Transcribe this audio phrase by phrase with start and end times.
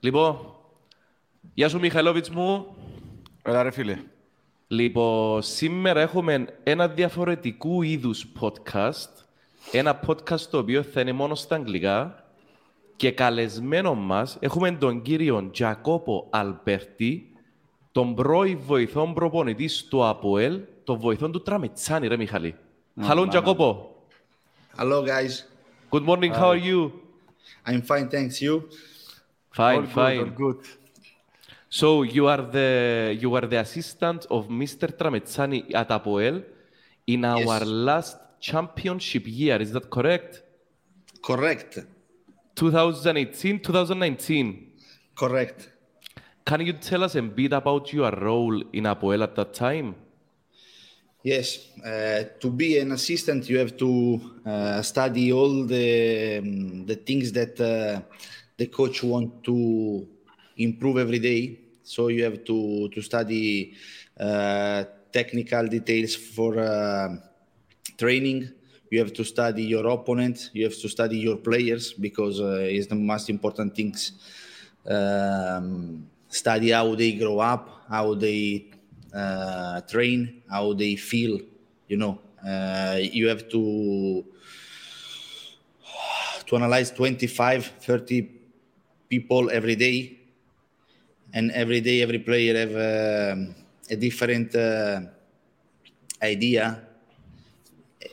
[0.00, 0.54] Λοιπόν,
[1.54, 2.66] γεια σου Μιχαηλόβιτς μου.
[3.42, 3.98] Έλα ρε φίλε.
[4.68, 9.08] Λοιπόν, σήμερα έχουμε ένα διαφορετικού είδους podcast.
[9.72, 12.24] Ένα podcast το οποίο θα είναι μόνο στα αγγλικά.
[12.96, 17.32] Και καλεσμένο μας έχουμε τον κύριο Τζακόπο Αλμπέρτη,
[17.92, 22.54] τον πρώην βοηθόν προπονητή στο ΑΠΟΕΛ, τον βοηθόν του Τραμετσάνη, ρε Μιχαλή.
[23.08, 23.94] Hello, Τζακόπο.
[24.76, 25.44] Hello, guys.
[25.90, 26.92] Good morning, how are you?
[27.66, 28.40] I'm fine, thanks.
[28.40, 28.62] You?
[29.58, 30.18] Fine, All good, fine.
[30.20, 30.60] all good.
[31.68, 34.86] So you are the you are the assistant of Mr.
[34.98, 36.44] Tramezzani at Apoel
[37.08, 39.60] in our last championship year.
[39.60, 40.42] Is that correct?
[41.20, 41.80] Correct.
[42.54, 44.72] 2018, 2019.
[45.16, 45.68] Correct.
[46.46, 49.96] Can you tell us a bit about your role in Apoel at that time?
[51.24, 51.66] Yes.
[51.84, 57.32] Uh, to be an assistant, you have to uh, study all the um, the things
[57.32, 58.00] that uh,
[58.58, 60.06] the coach want to
[60.56, 61.60] improve every day.
[61.82, 63.74] So you have to to study
[64.20, 67.16] uh, technical details for uh,
[67.96, 68.50] training.
[68.90, 70.50] You have to study your opponent.
[70.52, 74.12] You have to study your players because uh, it's the most important things.
[74.86, 78.70] Um, study how they grow up, how they
[79.14, 81.40] uh, train, how they feel.
[81.88, 84.24] You know, uh, you have to
[86.46, 88.37] to analyze 25, 30
[89.08, 90.18] people every day,
[91.32, 93.54] and every day every player have um
[93.90, 95.00] a different uh,
[96.22, 96.80] idea,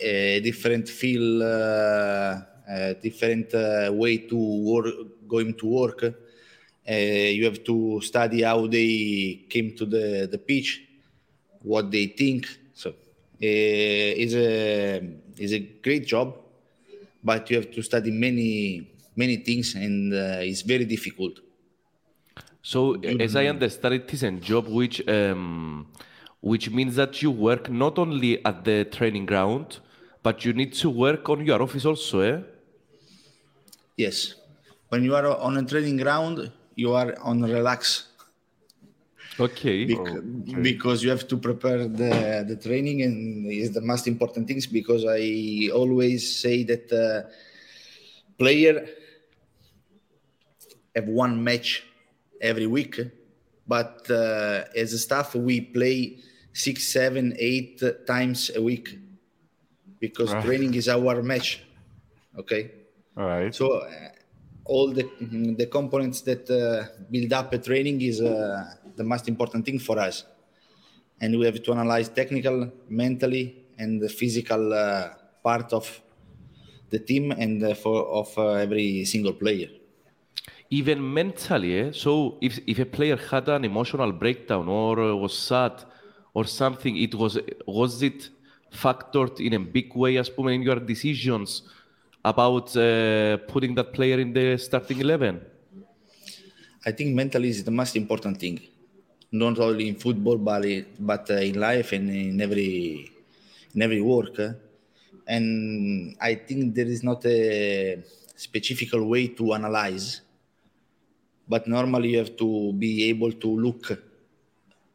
[0.02, 4.88] a different feel, uh, a different uh, way to work,
[5.28, 6.04] going to work.
[6.04, 10.84] Uh, you have to study how they came to the, the pitch,
[11.62, 12.48] what they think.
[12.74, 12.96] So uh,
[13.42, 14.98] it's a
[15.38, 16.38] it's a great job,
[17.24, 21.40] but you have to study many many things, and uh, it's very difficult.
[22.62, 25.92] So, as I understand, it is a job which um,
[26.42, 29.80] which means that you work not only at the training ground,
[30.24, 32.42] but you need to work on your office also, eh?
[33.98, 34.36] Yes,
[34.90, 38.08] when you are on a training ground, you are on relax
[39.40, 39.86] Okay.
[39.86, 44.66] bec- because you have to prepare the, the training and is the most important things
[44.68, 47.30] because I always say that uh,
[48.38, 48.88] player
[50.96, 51.84] have one match
[52.42, 53.00] every week,
[53.68, 56.20] but uh, as a staff we play
[56.54, 58.98] six, seven, eight times a week
[60.00, 60.44] because Right.
[60.44, 61.64] training is our match.
[62.38, 62.72] Okay.
[63.18, 63.54] All right.
[63.54, 64.10] So uh,
[64.66, 65.06] all the
[65.58, 69.98] the components that uh, build up a training is uh, the most important thing for
[70.00, 70.26] us,
[71.22, 75.10] and we have to analyze technical, mentally, and the physical uh,
[75.44, 76.02] part of
[76.90, 79.70] the team and uh, for of uh, every single player
[80.71, 81.91] even mentally, eh?
[81.93, 85.73] So if, if a player had an emotional breakdown or uh, was sad
[86.35, 88.31] or something, it was was it
[88.73, 91.63] factored in a big way, as πούμε, in your decisions
[92.25, 95.41] about uh, putting that player in the starting eleven?
[96.87, 98.61] I think mentally is the most important thing,
[99.33, 103.11] not only in football but i- but uh, in life and in every
[103.75, 104.39] in every work.
[104.39, 104.53] uh.
[105.27, 108.03] And I think there is not a
[108.37, 110.23] specific way to analyze,
[111.48, 114.02] but normally you have to be able to look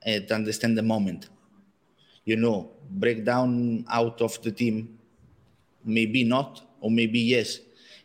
[0.05, 1.29] and understand the moment.
[2.25, 4.99] You know, break down out of the team,
[5.85, 7.59] maybe not, or maybe yes.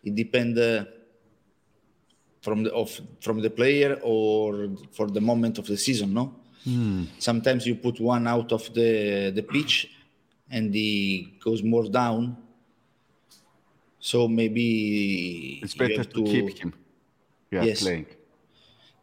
[0.03, 0.59] It depends.
[0.59, 0.85] Uh,
[2.41, 6.25] from the of from the player or for the moment of the season no
[7.17, 9.89] sometimes you put one out of the the pitch
[10.51, 12.37] and he goes more down
[13.99, 16.71] so maybe It's better have to, keep him.
[17.49, 17.81] Yeah, Yes.
[17.81, 18.05] playing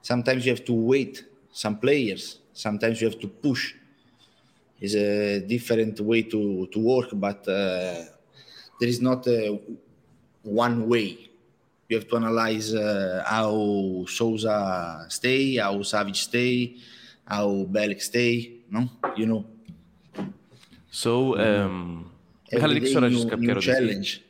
[0.02, 3.74] sometimes you have to wait some players sometimes you have to push.
[4.80, 8.02] Is a different way to, to work but uh,
[8.80, 9.60] there is not a
[10.42, 11.30] one way.
[11.88, 16.76] You have to analyze uh, how souza stay how savage stay
[17.24, 18.88] how Belik stay no?
[19.16, 19.46] You know.
[20.90, 22.10] So um,
[22.50, 24.22] Every new challenge.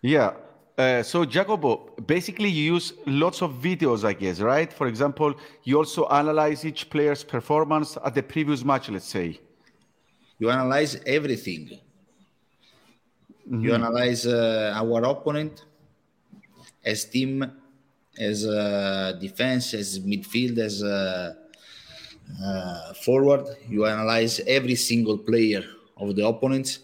[0.00, 0.32] Yeah.
[0.78, 4.72] Uh, so Jacopo, basically you use lots of videos, I guess, right?
[4.72, 5.34] For example,
[5.64, 9.40] you also analyze each player's performance at the previous match, let's say.
[10.38, 11.80] you analyze everything.
[13.50, 15.64] You analyze uh, our opponent
[16.84, 17.50] as team,
[18.18, 21.34] as uh, defense, as midfield, as uh,
[22.44, 23.46] uh, forward.
[23.68, 25.64] You analyze every single player
[25.96, 26.80] of the opponents,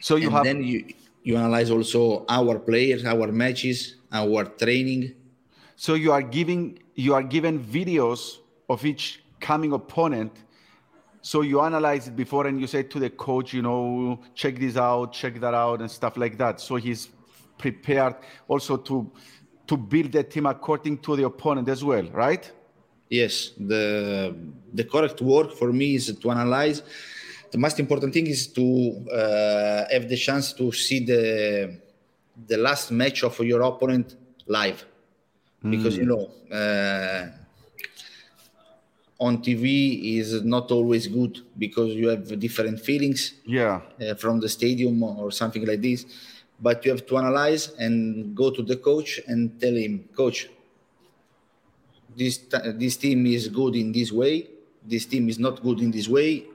[0.00, 5.14] So you and have then you you analyze also our players, our matches, our training.
[5.76, 8.38] So you are giving you are given videos
[8.68, 10.32] of each coming opponent.
[11.22, 14.76] So you analyze it before and you say to the coach, you know, check this
[14.76, 16.60] out, check that out, and stuff like that.
[16.60, 17.08] So he's
[17.58, 18.16] prepared
[18.48, 19.10] also to
[19.68, 22.50] to build the team according to the opponent as well, right?
[23.08, 24.34] Yes, the
[24.74, 26.82] the correct work for me is to analyze.
[27.52, 28.64] The most important thing is to
[29.12, 31.22] uh, have the chance to see the
[32.48, 34.16] the last match of your opponent
[34.46, 34.80] live,
[35.72, 37.28] because you know uh,
[39.20, 43.82] on TV is not always good because you have different feelings Yeah.
[44.00, 46.06] uh, from the stadium or something like this.
[46.58, 50.48] But you have to analyze and go to the coach and tell him, coach,
[52.16, 52.38] this
[52.82, 54.48] this team is good in this way.
[54.92, 56.46] This team is not good in this way.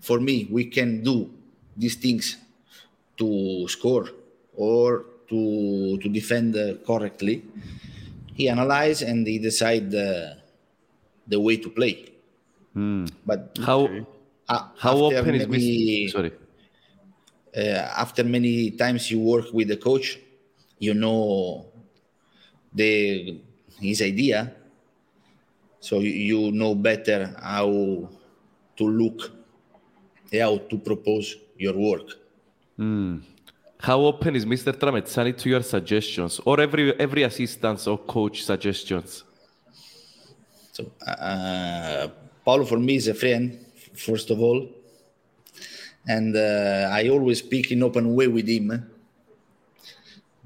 [0.00, 1.30] For me, we can do
[1.76, 2.36] these things
[3.18, 4.08] to score
[4.56, 7.42] or to to defend uh, correctly.
[8.34, 10.36] He analyze and he decide the
[11.26, 12.12] the way to play.
[13.26, 13.88] But How
[14.48, 16.32] uh, how after open is maybe- Sorry.
[17.56, 20.18] uh, after many times you work with the coach,
[20.78, 21.66] you know
[22.74, 23.40] the
[23.80, 24.52] his idea,
[25.80, 27.68] so you, you know better how
[28.76, 29.30] to look,
[30.32, 32.08] how to propose your work.
[33.78, 34.72] How open is Mr.
[34.72, 39.24] Tramezzani to your suggestions or every every assistance or coach suggestions?
[40.72, 42.08] So uh,
[42.44, 43.58] Paulo for me is a friend,
[43.94, 44.68] first of all,
[46.08, 48.90] and uh, I always speak in open way with him.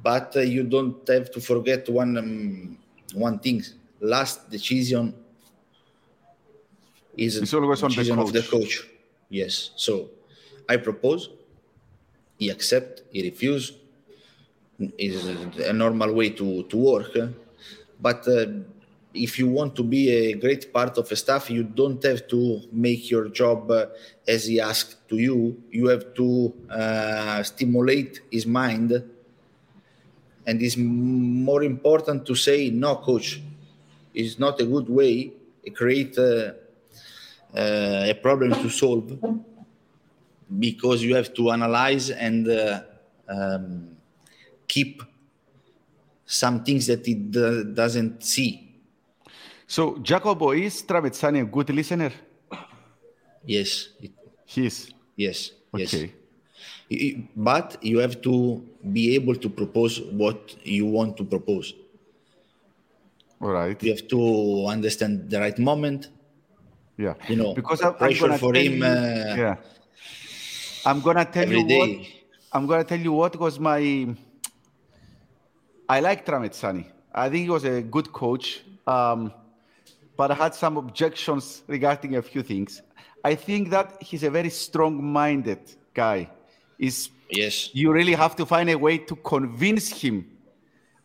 [0.02, 2.78] But uh, you don't have to forget one um,
[3.14, 3.62] one thing:
[4.00, 5.14] last decision
[7.16, 8.89] is It's always on the decision of the coach.
[9.30, 9.70] Yes.
[9.76, 10.10] So
[10.68, 11.30] I propose.
[12.38, 13.02] He accept.
[13.12, 13.72] He refuse.
[14.96, 15.26] Is
[15.58, 17.12] a normal way to to work.
[18.00, 18.46] But uh,
[19.12, 22.62] if you want to be a great part of a staff, you don't have to
[22.72, 23.86] make your job uh,
[24.26, 25.62] as he asked to you.
[25.70, 29.04] You have to uh, stimulate his mind,
[30.46, 33.40] and it's more important to say, "No, coach,
[34.14, 35.32] it's not a good way."
[35.74, 36.16] Create
[37.54, 39.18] uh, a problem to solve
[40.58, 42.82] because you have to analyze and uh,
[43.28, 43.96] um,
[44.66, 45.02] keep
[46.26, 48.66] some things that it do- doesn't see.
[49.66, 52.12] So Jacopo is Tramezzani a good listener?
[53.44, 54.10] Yes, it,
[54.44, 54.90] He is.
[55.16, 55.94] yes, yes.
[55.94, 56.12] Okay.
[56.90, 58.62] Y- y- But you have to
[58.92, 61.74] be able to propose what you want to propose.
[63.40, 63.80] All right.
[63.82, 66.08] You have to understand the right moment.
[67.00, 67.14] Yeah.
[67.28, 69.56] You know, because I'm, I'm pressure gonna for tell him, you- uh, yeah.
[70.84, 71.90] I'm gonna tell you what.
[72.52, 73.80] I'm gonna tell you what was my.
[75.88, 76.84] I like Tramezzani.
[77.14, 79.32] I think he was a good coach, um,
[80.16, 82.82] but I had some objections regarding a few things.
[83.24, 85.60] I think that he's a very strong-minded
[85.94, 86.30] guy.
[86.78, 90.26] Is Yes, you really have to find a way to convince him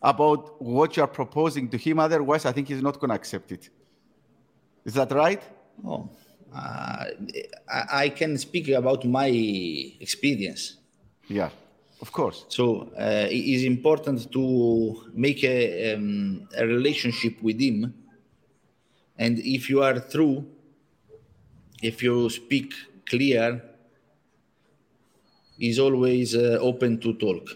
[0.02, 1.98] about what you are proposing to him.
[1.98, 3.70] Otherwise, I think he's not going to accept it.
[4.84, 5.42] Is that right?
[5.84, 6.10] Oh,
[6.54, 7.04] uh,
[7.68, 9.28] I, I can speak about my
[10.00, 10.76] experience.
[11.28, 11.50] Yeah,
[12.00, 12.44] of course.
[12.48, 17.94] So uh, it is important to make a, um, a relationship with him.
[19.18, 20.46] And if you are true,
[21.82, 22.74] if you speak
[23.08, 23.62] clear,
[25.58, 27.48] he's always uh, open to talk.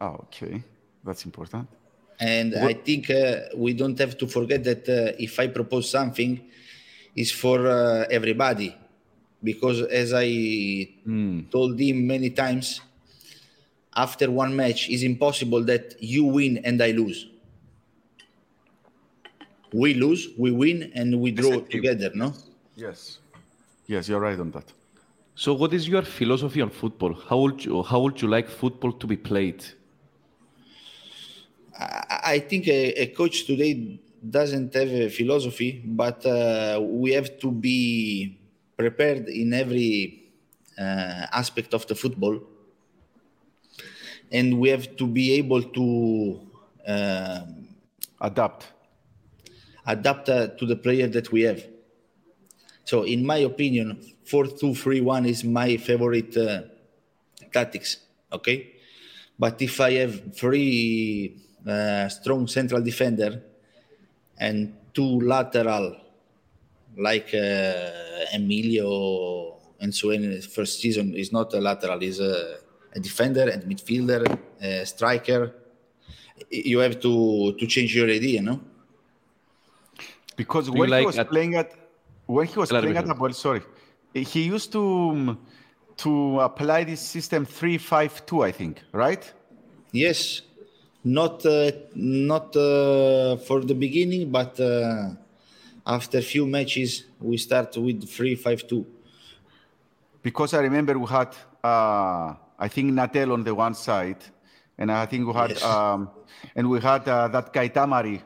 [0.00, 0.62] Oh, okay.
[1.04, 1.68] That's important.
[2.20, 6.40] And I think uh, we don't have to forget that uh, if I propose something,
[7.14, 8.74] it's for uh, everybody.
[9.42, 10.88] Because as I
[11.50, 12.80] told him many times,
[13.94, 17.28] after one match, it's impossible that you win and I lose.
[19.72, 21.80] We lose, we win, and we draw Exactly.
[21.80, 22.32] together, no?
[22.76, 23.18] Yes.
[23.86, 24.72] Yes, you're right on that.
[25.34, 27.14] So, what is your philosophy on football?
[27.14, 29.64] How would you, how would you like football to be played?
[31.78, 37.38] I I think a, a coach today doesn't have a philosophy, but uh, we have
[37.40, 38.38] to be
[38.76, 40.24] prepared in every
[40.78, 42.40] uh, aspect of the football,
[44.30, 46.40] and we have to be able to
[46.86, 47.64] um
[48.20, 48.66] Adapt.
[49.86, 51.62] adapt uh, to the player that we have.
[52.84, 56.62] So, in my opinion, 4-2-3-1 is my favorite uh,
[57.52, 57.98] tactics.
[58.32, 58.72] Okay,
[59.38, 63.42] but if I have three uh, strong central defender
[64.38, 65.96] and two lateral,
[66.96, 67.90] like uh,
[68.34, 72.58] Emilio and so in his first season is not a lateral, is a,
[72.94, 75.54] a defender and midfielder, a striker,
[76.50, 78.60] you have to to change your idea, no?
[80.36, 81.72] Because Do you when he like was at- playing at
[82.26, 83.32] when he was playing at Miguel.
[83.32, 83.62] Sorry,
[84.14, 85.38] he used to um,
[85.98, 89.32] to apply this system three five two, I think, right?
[89.92, 90.42] Yes,
[91.04, 95.10] not uh, not uh, for the beginning, but uh,
[95.86, 98.84] after few matches we start with three five two.
[100.22, 104.18] Because I remember we had, uh, I think Natel on the one side,
[104.76, 105.64] and I think we had, Yes.
[105.64, 106.10] um,
[106.56, 108.20] and we had uh, that guy Tamari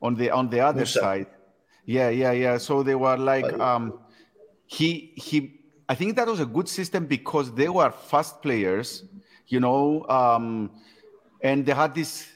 [0.00, 1.00] on the on the other Musa.
[1.00, 1.26] side.
[1.86, 2.58] Yeah, yeah, yeah.
[2.58, 3.98] So they were like, um,
[4.66, 5.58] he he.
[5.88, 9.04] I think that was a good system because they were fast players,
[9.48, 10.70] you know, um,
[11.42, 12.28] and they had this.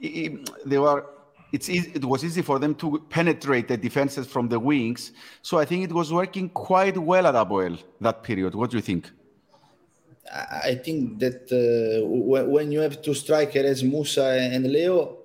[0.00, 1.06] They were.
[1.50, 5.12] It's easy, it was easy for them to penetrate the defenses from the wings.
[5.40, 8.54] So I think it was working quite well at Apoel that period.
[8.54, 9.10] What do you think?
[10.30, 15.16] I think that uh, when, you have two strikers as Musa and Leo,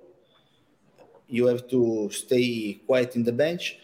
[1.28, 3.78] you have to stay quiet in the bench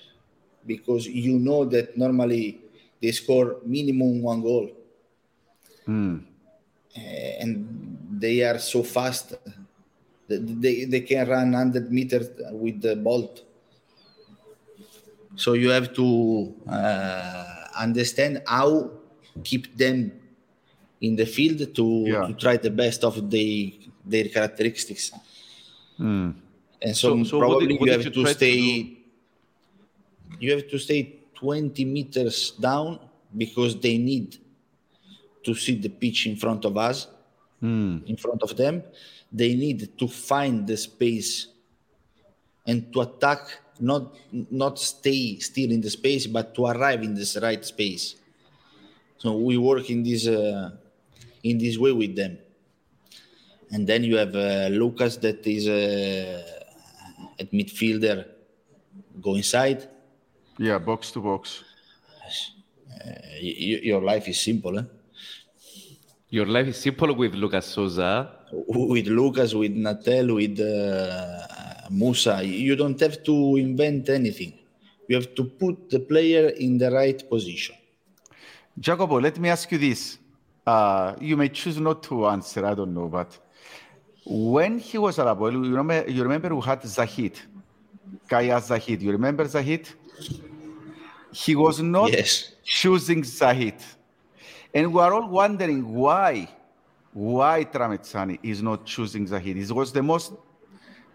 [0.66, 2.62] because you know that normally
[3.02, 4.72] they score minimum one goal.
[6.96, 7.02] Uh,
[7.42, 9.34] and they are so fast.
[10.28, 13.44] They, they, can run 100 meters with the bolt.
[15.36, 17.46] So you have to uh,
[17.78, 18.92] understand how
[19.44, 20.12] keep them
[21.02, 22.28] in the field to, Yeah.
[22.28, 23.74] to try the best of the,
[24.06, 25.12] their characteristics.
[25.98, 26.36] And
[26.94, 28.98] so, So- so what probably did- what you have you to try to stay.
[30.40, 31.02] you have to stay
[31.36, 33.00] 20 meters down
[33.36, 34.38] because they need
[35.44, 37.08] to see the pitch in front of us,
[37.62, 38.84] in front of them.
[39.32, 41.48] They need to find the space
[42.66, 44.16] and to attack, not
[44.52, 48.16] not stay still in the space, but to arrive in this right space.
[49.18, 50.72] So we work in this uh,
[51.44, 52.38] in this way with them.
[53.72, 56.42] And then you have uh, Lucas that is uh,
[57.40, 58.26] at midfielder,
[59.22, 59.88] go inside.
[60.58, 61.64] Yeah, box to box.
[62.90, 63.12] Uh,
[63.42, 64.84] y- your life is simple, eh?
[66.32, 68.32] Your life is simple with Lucas Souza.
[68.52, 72.44] with Lucas, with Natel, with uh, Musa.
[72.44, 74.54] You don't have to invent anything.
[75.08, 77.76] You have to put the player in the right position.
[78.80, 80.20] Jacopo, let me ask you this.
[80.66, 83.38] Uh, you may choose not to answer, I don't know, but
[84.26, 87.40] when he was at Apoel, you remember, you remember who had Zahid,
[88.30, 89.02] Ghayas Zahid.
[89.02, 89.90] You remember Zahid?
[91.32, 92.54] He was not Yes.
[92.64, 93.76] choosing Zahid.
[94.74, 96.50] And we are all wondering why,
[97.14, 99.58] why Tramezzani is not choosing Zahid.
[99.58, 100.34] He was the most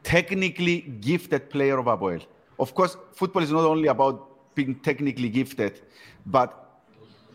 [0.03, 2.23] technically gifted player of Apoel.
[2.59, 5.81] Of course, football is not only about being technically gifted,
[6.27, 6.83] but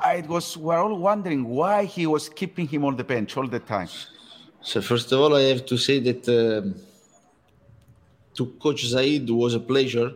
[0.05, 3.59] it was we're all wondering why he was keeping him on the bench all the
[3.59, 3.89] time.
[4.61, 6.75] So first of all, I have to say that um,
[8.35, 10.13] to coach Zaid was a pleasure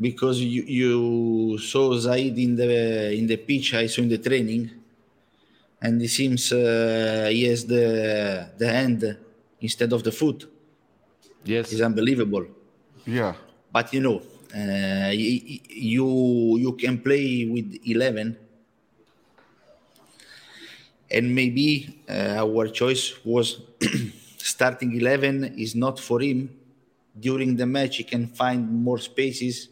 [0.00, 3.74] because you, you saw Zaid in the in the pitch.
[3.74, 4.70] I saw in the training,
[5.80, 9.16] and it seems uh, he has the the hand
[9.60, 10.46] instead of the foot.
[11.44, 11.72] Yes.
[11.72, 12.46] It's unbelievable.
[13.06, 13.34] Yeah.
[13.72, 14.18] But you know,
[14.54, 18.36] uh, y- y- you you can play with eleven,
[21.10, 23.60] and maybe uh, our choice was
[24.38, 26.50] starting eleven is not for him.
[27.18, 29.68] During the match, he can find more spaces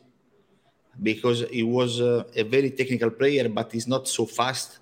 [1.02, 4.78] because he was uh, a very technical player, but he's not so fast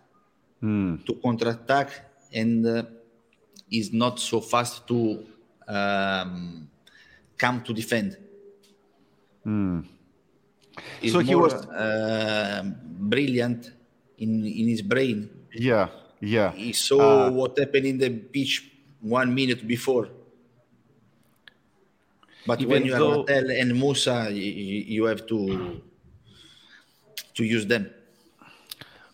[1.06, 1.90] to counterattack,
[2.32, 2.82] and uh,
[3.70, 5.24] is not so fast to
[5.66, 6.68] um,
[7.36, 8.16] come to defend.
[11.00, 12.62] He's So he was- uh,
[13.12, 13.72] brilliant
[14.18, 15.28] in in his brain.
[15.52, 15.88] Yeah.
[16.20, 16.52] Yeah.
[16.52, 20.08] He saw what happened in the pitch one minute before.
[22.46, 24.42] But when you though- are Natel and Musa, you,
[24.96, 25.38] you have to
[27.34, 27.90] to use them.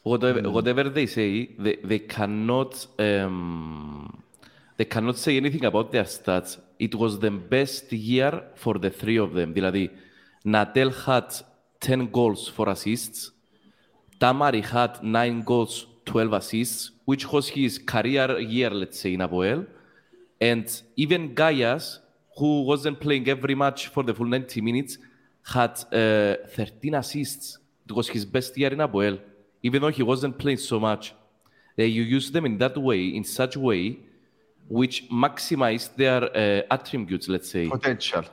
[0.02, 4.22] Whatever, whatever they say, they, they cannot um,
[4.78, 6.56] they cannot say anything about their stats.
[6.78, 9.52] It was the best year for the three of them.
[9.52, 9.90] Δηλαδή,
[10.46, 11.34] Natel had
[11.80, 13.32] 10 goals for assists.
[14.20, 19.66] Tamari had 9 goals, 12 assists, which was his career year, let's say, in Apoel.
[20.40, 21.98] And even Ghayas,
[22.36, 24.98] who wasn't playing every match for the full 90 minutes,
[25.42, 27.58] had uh, 13 assists
[27.88, 29.18] it was his best year in Apoel,
[29.62, 31.14] even though he wasn't playing so much.
[31.78, 33.98] Uh, you use them in that way, in such a way,
[34.68, 37.68] which maximize their uh, attributes, let's say.
[37.68, 38.24] Potential.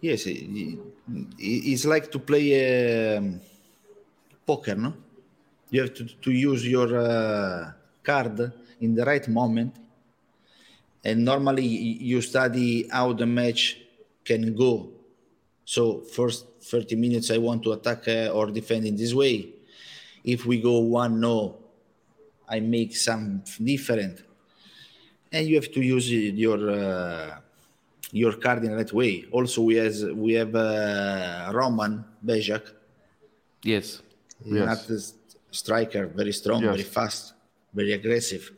[0.00, 0.46] Yes, it-
[1.38, 2.46] it- it's like to play
[3.16, 3.40] um,
[4.46, 4.94] poker, no?
[5.70, 9.74] You have to, to use your uh, card in the right moment
[11.04, 13.78] and normally you study how the match
[14.24, 14.88] can go.
[15.64, 19.48] So first 30 minutes I want to attack uh, or defend in this way.
[20.24, 21.58] If we go one no,
[22.48, 24.22] I make some different,
[25.32, 27.38] and you have to use your uh,
[28.12, 29.24] your card in that way.
[29.32, 32.62] Also, we has we have uh, Roman Bezjak,
[33.64, 34.02] Yes.
[34.44, 34.66] Yes.
[34.66, 35.14] not a s-
[35.50, 36.70] striker, very strong, Yes.
[36.70, 37.32] very fast,
[37.72, 38.50] very aggressive.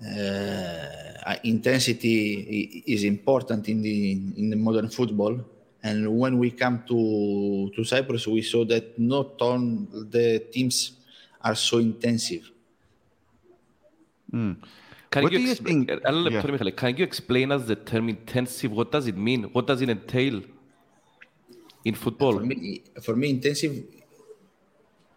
[0.00, 5.40] Uh, intensity is important in the in the modern football.
[5.82, 10.92] And when we come to, to Cyprus, we saw that not all the teams
[11.40, 12.50] are so intensive.
[15.10, 18.72] Can you, explain, us the term intensive?
[18.72, 19.44] What does it mean?
[19.44, 20.42] What does it entail
[21.84, 22.34] in football?
[22.34, 23.84] For me, for me intensive.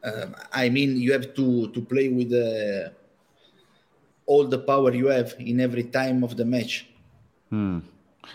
[0.03, 2.89] Um, I mean, you have to to play with uh,
[4.25, 6.87] all the power you have in every time of the match.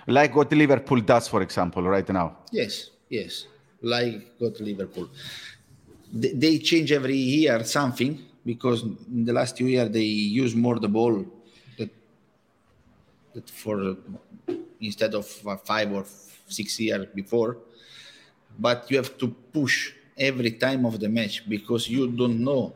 [0.07, 2.39] Like what Liverpool does, for example, right now.
[2.53, 3.47] Yes, yes.
[3.83, 5.09] Like what Liverpool.
[6.13, 10.89] They, change every year something because in the last two years they use more the
[10.89, 11.25] ball
[11.79, 11.91] that,
[13.35, 13.97] that for
[14.81, 15.27] instead of
[15.65, 16.05] five or
[16.49, 17.59] six years before.
[18.59, 22.73] But you have to push every time of the match because you don't know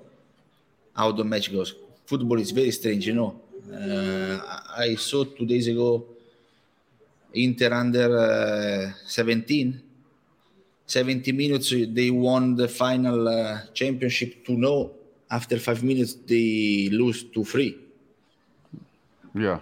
[0.94, 1.74] how the match goes.
[2.04, 3.40] Football is very strange, you know.
[3.72, 4.40] Uh,
[4.76, 6.04] I saw two days ago
[7.34, 9.82] Inter under uh, 17.
[10.86, 14.90] 70 minutes, they won the final uh, championship to know
[15.30, 17.78] after five minutes they lose to three.
[19.34, 19.60] Yeah.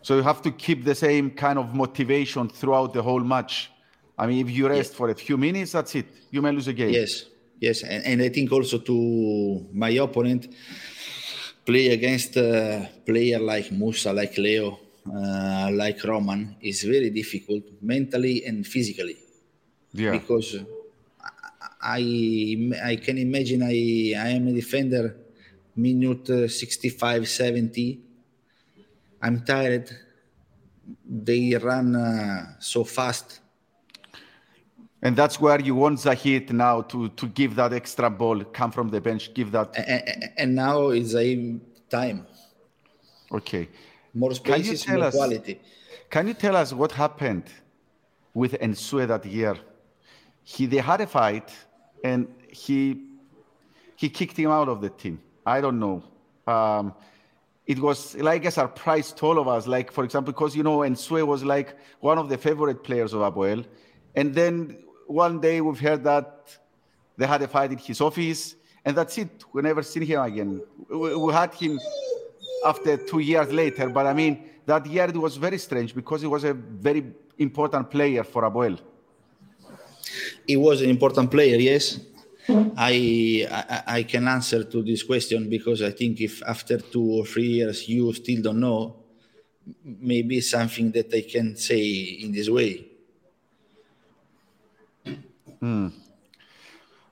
[0.00, 3.70] So you have to keep the same kind of motivation throughout the whole match.
[4.16, 6.06] I mean, if you rest for a few minutes, that's it.
[6.30, 6.90] You may lose a game.
[6.90, 7.26] Yes,
[7.60, 10.48] yes, and, and I think also to my opponent
[11.66, 18.44] play against a player like Musa, like Leo, uh, like Roman is very difficult mentally
[18.44, 19.16] and physically
[19.92, 20.12] Yeah.
[20.12, 20.56] because
[21.80, 25.16] I I can imagine I I am a defender
[25.76, 28.00] minute uh, 65 70
[29.22, 29.90] I'm tired
[31.08, 33.40] they run uh, so fast
[35.00, 38.88] And that's where you want Zahid now to, to give that extra ball, come from
[38.88, 39.68] the bench, give that.
[39.78, 41.28] and, and now is a
[41.88, 42.26] time
[43.30, 43.68] Okay.
[44.14, 45.60] More Can you spaces tell more us- quality
[46.10, 47.44] Can you tell us what happened
[48.34, 49.56] with Nsue that year?
[50.42, 51.50] He they had a fight
[52.02, 53.04] and he
[53.96, 55.20] he kicked him out of the team.
[55.44, 56.02] I don't know.
[56.46, 56.94] Um,
[57.66, 59.66] it was like a surprise to all of us.
[59.66, 63.20] Like for example, because you know Nsue was like one of the favorite players of
[63.20, 63.66] Apoel,
[64.14, 66.56] and then one day we've heard that
[67.18, 69.44] they had a fight in his office, and that's it.
[69.52, 70.62] We never seen him again.
[70.88, 71.78] We, we had him
[72.64, 73.88] after two years later.
[73.88, 77.04] But I mean, that year it was very strange because he was a very
[77.38, 78.78] important player for Apoel.
[80.46, 82.00] he was an important player yes
[82.76, 87.26] I, I I can answer to this question because I think if after two or
[87.26, 88.96] three years you still don't know,
[89.84, 91.82] maybe something that I can say
[92.24, 92.86] in this way.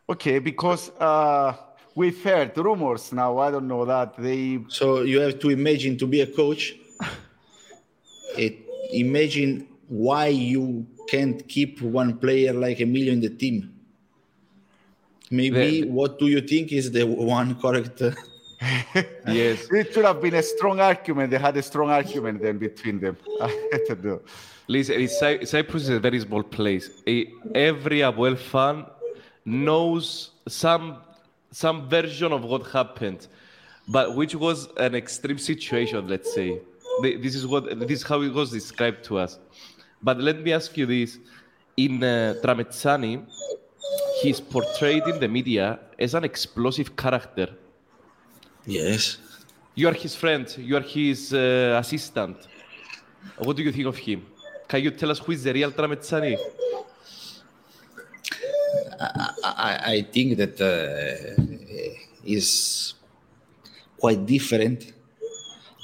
[0.08, 1.52] Okay, because uh,
[1.96, 3.38] we've heard rumors now.
[3.38, 4.60] I don't know that they.
[4.68, 6.74] So you have to imagine to be a coach.
[8.36, 8.54] It,
[8.92, 13.72] imagine why you can't keep one player like Emilio in the team.
[15.30, 18.02] Maybe The- what do you think is the one correct?
[18.02, 18.10] uh,
[19.26, 19.66] yes.
[19.70, 21.30] It should have been a strong argument.
[21.30, 23.16] They had a strong argument then between them.
[23.40, 24.20] I don't know.
[24.68, 26.90] Listen, it's Cy- Cyprus is a very small place.
[27.54, 28.84] Every Apoel fan
[29.44, 30.96] knows some
[31.62, 33.28] some version of what happened,
[33.88, 36.06] but which was an extreme situation.
[36.06, 36.60] Let's say
[37.22, 39.38] this is what this is how it was described to us.
[40.02, 41.18] But let me ask you this:
[41.84, 43.14] in uh, Tramezzani,
[44.20, 47.48] he's portrayed in the media as an explosive character.
[48.66, 49.18] yes.
[49.78, 50.46] You are his friend.
[50.58, 52.36] You are his uh, assistant.
[53.46, 54.20] What do you think of him?
[54.70, 56.34] Can you tell us who is the real Tramezzani?
[59.44, 61.45] I, I think that uh,
[62.26, 62.94] is
[63.98, 64.92] quite different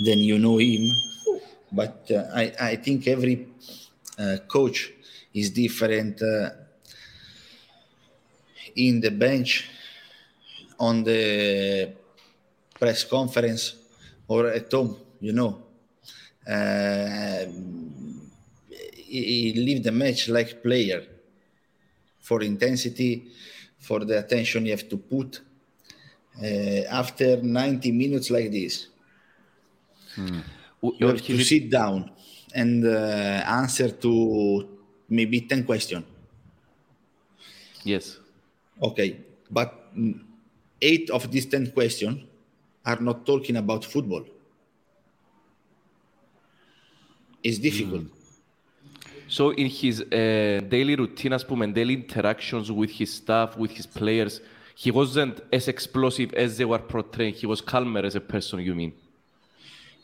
[0.04, 0.90] than you know him,
[1.70, 3.48] but uh, I, I think every
[4.18, 4.92] uh, coach
[5.32, 6.50] is different uh,
[8.76, 9.68] in the bench,
[10.78, 11.92] on the
[12.78, 13.76] press conference,
[14.28, 14.96] or at home.
[15.20, 15.62] You know,
[16.46, 17.46] uh,
[18.96, 21.04] he, he leave the match like player
[22.18, 23.28] for intensity,
[23.78, 25.40] for the attention you have to put.
[26.41, 28.87] Uh, after 90 minutes like this,
[30.81, 32.11] You have to sit down
[32.53, 34.67] and uh, answer to
[35.09, 36.05] maybe 10 questions.
[37.83, 38.19] Yes.
[38.81, 39.17] Okay,
[39.49, 40.19] but mm,
[40.81, 42.23] eight of these 10 questions
[42.85, 44.23] are not talking about football.
[47.43, 48.05] It's difficult.
[49.29, 53.85] So in his uh, daily routine, as πούμε, daily interactions with his staff, with his
[53.85, 54.41] players,
[54.82, 57.34] he wasn't as explosive as they were portraying.
[57.34, 58.92] He was calmer as a person, you mean?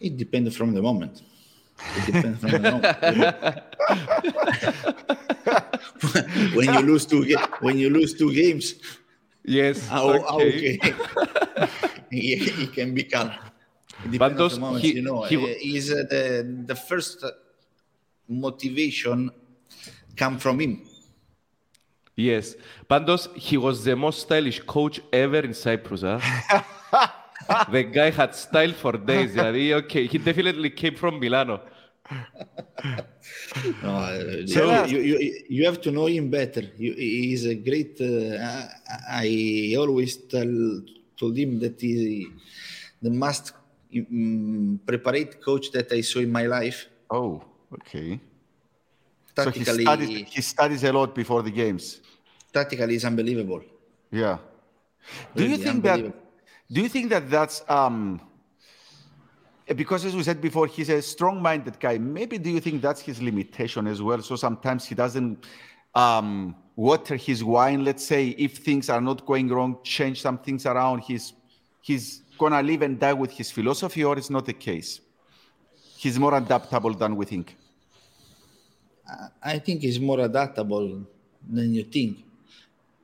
[0.01, 1.15] It depends from the moment.
[1.97, 2.85] It depends from the moment.
[6.57, 8.67] when you lose two ga- when you lose two games,
[9.45, 9.89] Yes.
[9.91, 10.79] oh, okay,
[12.13, 13.33] he, he can be calm.
[14.21, 15.23] On those- the moment, he- you know.
[15.25, 16.25] he uh, is uh, the
[16.71, 17.25] the first
[18.29, 19.31] motivation
[20.17, 20.73] come from him.
[22.18, 22.56] Yes.
[22.88, 26.20] Πάντως, he was the most stylish coach ever in Cyprus, huh?
[27.72, 29.32] the guy had style for days.
[29.34, 31.60] Δηλαδή, okay, he definitely came from Milano.
[33.82, 35.18] No, uh, Tell you, us- you, you,
[35.50, 36.64] you have to know him better.
[36.78, 38.00] You, he is a great.
[38.00, 38.38] Uh,
[39.22, 40.54] I I always tell
[41.20, 42.28] told him that he
[43.02, 43.54] the most
[43.96, 46.80] um, prepared coach that I saw in my life.
[47.10, 47.42] Oh,
[47.80, 48.20] okay.
[49.39, 52.01] So he Tactically, studies, he studies a lot before the games.
[52.53, 53.63] tactically is unbelievable.
[54.11, 54.39] Yeah.
[55.35, 56.01] Do you think that?
[56.71, 58.21] Do you think that that's um?
[59.77, 61.99] Because as we said before, he's a strong-minded guy.
[61.99, 64.23] Maybe do you think that's his limitation as well?
[64.23, 65.45] So sometimes he doesn't
[65.95, 67.85] um, water his wine.
[67.85, 71.01] Let's say if things are not going wrong, change some things around.
[71.01, 71.35] He's
[71.81, 75.01] he's gonna live and die with his philosophy, or it's not the case.
[75.97, 77.57] He's more adaptable than we think.
[79.43, 81.03] I think it's more adaptable
[81.49, 82.25] than you think.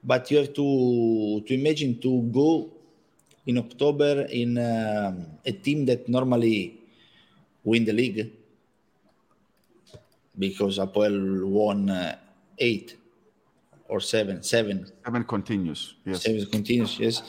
[0.02, 2.70] But you have to to imagine to go
[3.46, 6.80] in October in um, a team that normally
[7.64, 8.32] win the league
[10.38, 12.16] because Apoel won uh,
[12.58, 12.96] eight
[13.88, 15.94] or seven, seven, Seven continues.
[16.04, 16.22] Yes.
[16.22, 16.98] seven continues.
[16.98, 17.22] yes.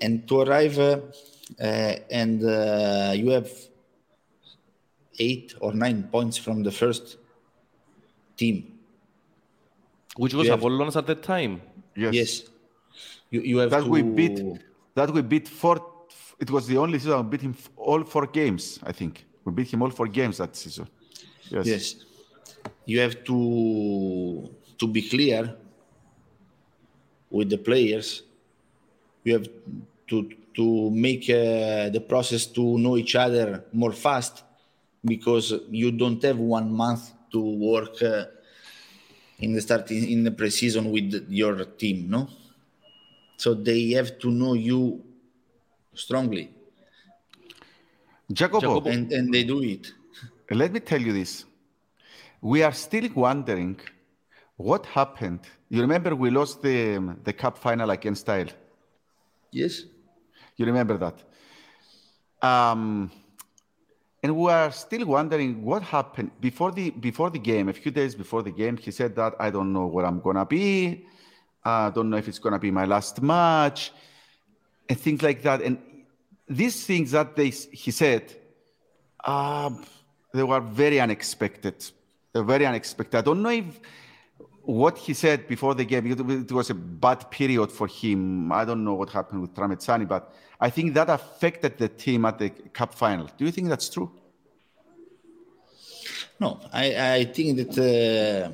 [0.00, 1.00] And to arrive uh,
[1.60, 3.50] uh, and uh, you have
[5.18, 7.16] eight or nine points from the first
[8.42, 8.56] team.
[10.22, 11.52] Which was You have- Apollonis at the time.
[12.04, 12.14] Yes.
[12.20, 12.30] Yes.
[13.30, 14.38] You, you have That to we beat.
[14.94, 15.76] That we beat four.
[16.44, 18.78] It was the only season we beat him all four games.
[18.90, 19.12] I think
[19.44, 20.86] we beat him all four games that season.
[21.50, 21.66] Yes.
[21.66, 21.84] Yes.
[22.90, 23.38] You have to
[24.80, 25.40] to be clear
[27.30, 28.22] with the players.
[29.24, 29.46] You have
[30.08, 30.16] to
[30.58, 34.42] to make uh, the process to know each other more fast
[35.04, 38.24] because you don't have one month to work uh,
[39.38, 42.28] in the starting in the preseason with your team, no?
[43.36, 45.04] So they have to know you
[45.94, 46.50] strongly,
[48.32, 49.92] Jacopo, Jacopo- and and they do it.
[50.50, 51.44] let me tell you this.
[52.40, 53.80] We are still wondering
[54.56, 55.40] what happened.
[55.68, 56.78] You remember we lost the
[57.24, 58.50] the cup final against Style.
[59.52, 59.82] Yes.
[60.56, 61.16] You remember that?
[62.42, 63.10] Um,
[64.22, 67.68] and we are still wondering what happened before the before the game.
[67.68, 70.46] A few days before the game, he said that I don't know where I'm gonna
[70.46, 71.06] be.
[71.64, 73.92] I don't know if it's gonna be my last match,
[74.88, 75.62] and things like that.
[75.62, 75.78] And
[76.48, 78.34] these things that they he said,
[79.24, 79.70] uh,
[80.34, 81.84] they were very unexpected.
[82.32, 83.18] They're very unexpected.
[83.18, 83.80] I don't know if
[84.62, 88.52] what he said before the game, it, was a bad period for him.
[88.52, 92.38] I don't know what happened with Tramezzani, but I think that affected the team at
[92.38, 93.28] the cup final.
[93.36, 94.10] Do you think that's true?
[96.40, 98.52] No, I, I think that uh,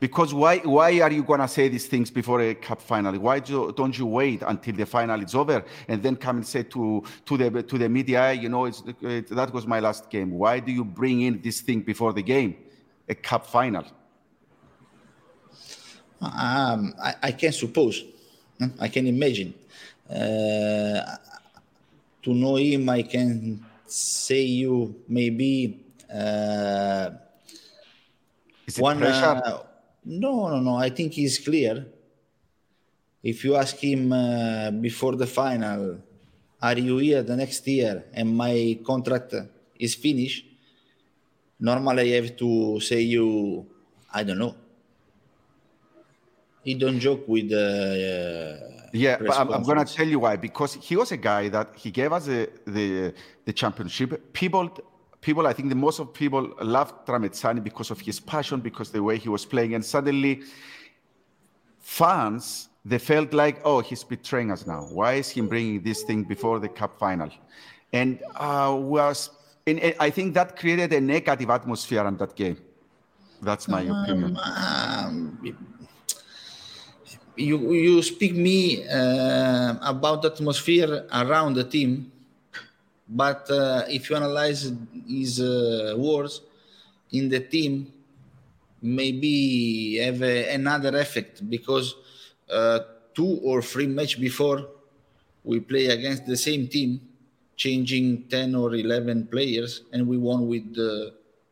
[0.00, 3.14] Because why, why are you going to say these things before a cup final?
[3.18, 6.62] Why do, don't you wait until the final is over and then come and say
[6.62, 10.30] to, to, the, to the media, you know, it's, it, that was my last game.
[10.32, 12.56] Why do you bring in this thing before the game,
[13.08, 13.84] a cup final?
[16.22, 18.04] um, I, I can suppose.
[18.78, 19.54] I can imagine.
[20.10, 21.16] Uh,
[22.22, 27.10] to know him, I can say you maybe uh,
[28.66, 28.98] Is it one.
[28.98, 29.40] pressure?
[29.44, 29.62] Uh,
[30.04, 30.74] no, no, no.
[30.76, 31.86] I think he's clear.
[33.22, 35.98] If you ask him uh, before the final,
[36.60, 39.34] are you here the next year, and my contract
[39.78, 40.44] is finished?
[41.60, 43.66] Normally, I have to say you.
[44.12, 44.56] I don't know.
[46.62, 48.54] He don't joke with uh,
[48.92, 50.36] Yeah, but I'm, I'm going to tell you why.
[50.36, 53.14] Because he was a guy that he gave us the the,
[53.46, 54.32] the championship.
[54.32, 54.68] People,
[55.20, 59.02] people, I think the most of people loved Tramezzani because of his passion, because the
[59.02, 60.42] way he was playing, and suddenly
[61.78, 64.86] fans they felt like, oh, he's betraying us now.
[64.90, 67.30] Why is he bringing this thing before the cup final?
[67.92, 69.30] And uh, we are s-
[69.66, 72.56] in, I think that created a negative atmosphere on that game.
[73.42, 74.38] That's my opinion.
[74.42, 75.38] Um,
[77.40, 82.12] you you speak me uh, about the atmosphere around the team,
[83.08, 84.70] but uh, if you analyze
[85.08, 86.42] his uh, words
[87.12, 87.92] in the team,
[88.82, 91.96] maybe have a, another effect because
[92.52, 92.80] uh,
[93.14, 94.66] two or three match before
[95.42, 97.00] we play against the same team,
[97.56, 101.10] changing ten or eleven players, and we won with uh,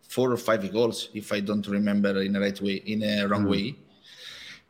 [0.09, 3.45] four or five goals, if I don't remember in the right way, in a wrong
[3.45, 3.51] mm.
[3.51, 3.77] way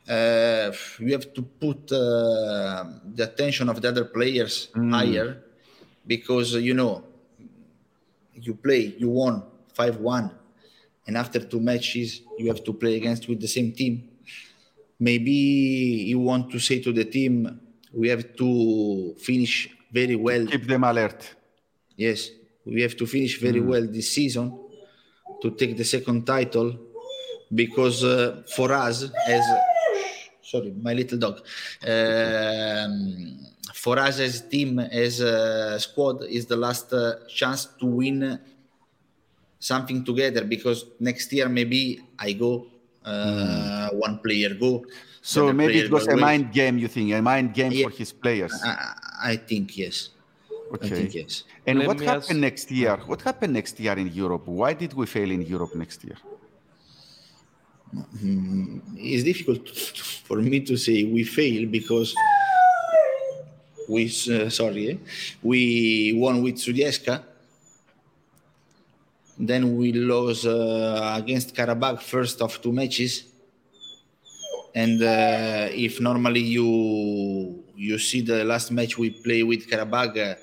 [0.08, 4.90] uh, you have to put uh, the attention of the other players mm.
[4.90, 5.42] higher
[6.06, 7.04] because you know
[8.34, 9.42] you play you won
[9.76, 10.30] 5-1
[11.06, 14.08] and after two matches you have to play against with the same team
[14.98, 15.30] maybe
[16.10, 17.60] you want to say to the team
[17.92, 21.34] we have to finish very well keep them alert
[21.96, 22.30] yes
[22.64, 23.66] we have to finish very mm.
[23.66, 24.58] well this season
[25.42, 26.76] to take the second title
[27.54, 29.44] because uh, for us as
[30.48, 31.36] sorry, my little dog.
[31.84, 33.38] Um,
[33.74, 38.40] for us as team, as a squad, is the last uh, chance to win
[39.58, 42.66] something together because next year maybe I go,
[43.04, 43.94] uh, mm.
[43.94, 44.84] one player go.
[45.20, 46.20] So maybe it was a away.
[46.20, 46.78] mind game.
[46.78, 48.54] You think a mind game yeah, for his players?
[48.64, 48.94] I,
[49.32, 50.10] I think yes.
[50.72, 50.88] Okay.
[50.88, 51.44] Think, yes.
[51.66, 52.48] And Let what happened ask...
[52.48, 52.96] next year?
[53.06, 54.46] What happened next year in Europe?
[54.46, 56.16] Why did we fail in Europe next year?
[57.94, 59.68] Mm, it's difficult
[60.24, 62.14] for me to say we fail because
[63.88, 64.96] we uh, sorry eh?
[65.42, 67.24] we won with Sudieska
[69.38, 73.24] then we lost uh, against Karabakh first of two matches.
[74.74, 80.34] And uh, if normally you you see the last match we play with Karabakh uh,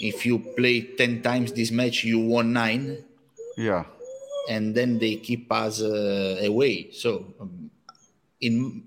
[0.00, 2.98] if you play 10 times this match you won 9
[3.56, 3.84] yeah
[4.48, 6.90] and then they keep us uh, away.
[6.92, 7.70] So, um,
[8.40, 8.84] in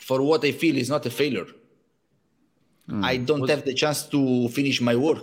[0.00, 1.46] for what I feel is not a failure.
[2.88, 3.04] Mm.
[3.04, 5.22] I don't have the chance to finish my work.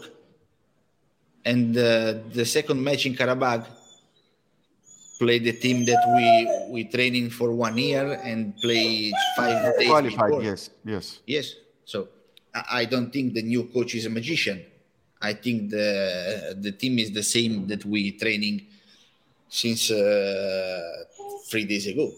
[1.44, 3.66] And uh, the second match in Karabakh,
[5.20, 6.28] play the team that we
[6.74, 10.30] we training for one year and play five days qualified.
[10.30, 10.44] Before.
[10.44, 11.56] Yes, yes, yes.
[11.86, 12.10] So
[12.54, 14.64] I don't think the new coach is a magician.
[15.22, 18.68] I think the the team is the same that we training
[19.50, 21.04] since uh,
[21.50, 22.12] three days ago.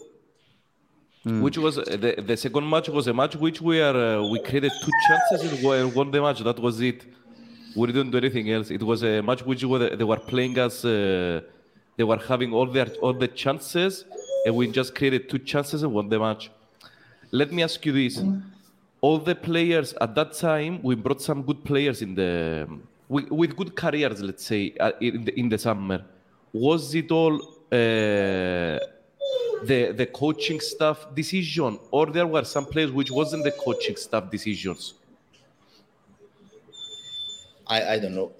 [1.24, 1.42] Mm.
[1.42, 4.38] Which was uh, the, the second match was a match which we are uh, we
[4.40, 6.40] created two chances and won the match.
[6.40, 7.04] That was it.
[7.76, 8.70] We didn't do anything else.
[8.70, 10.82] It was a match which were, they were playing us.
[10.82, 14.06] They were having all their all the chances,
[14.46, 16.50] and we just created two chances and won the match.
[17.30, 18.22] Let me ask you this:
[19.02, 22.66] all the players at that time, we brought some good players in the
[23.08, 24.22] with, with good careers.
[24.22, 26.02] Let's say in the, in the summer
[26.52, 27.34] was it all
[27.72, 28.78] uh,
[29.70, 34.30] the the coaching staff decision, or there were some players which wasn't the coaching staff
[34.30, 34.94] decisions?
[37.66, 38.32] I I don't know.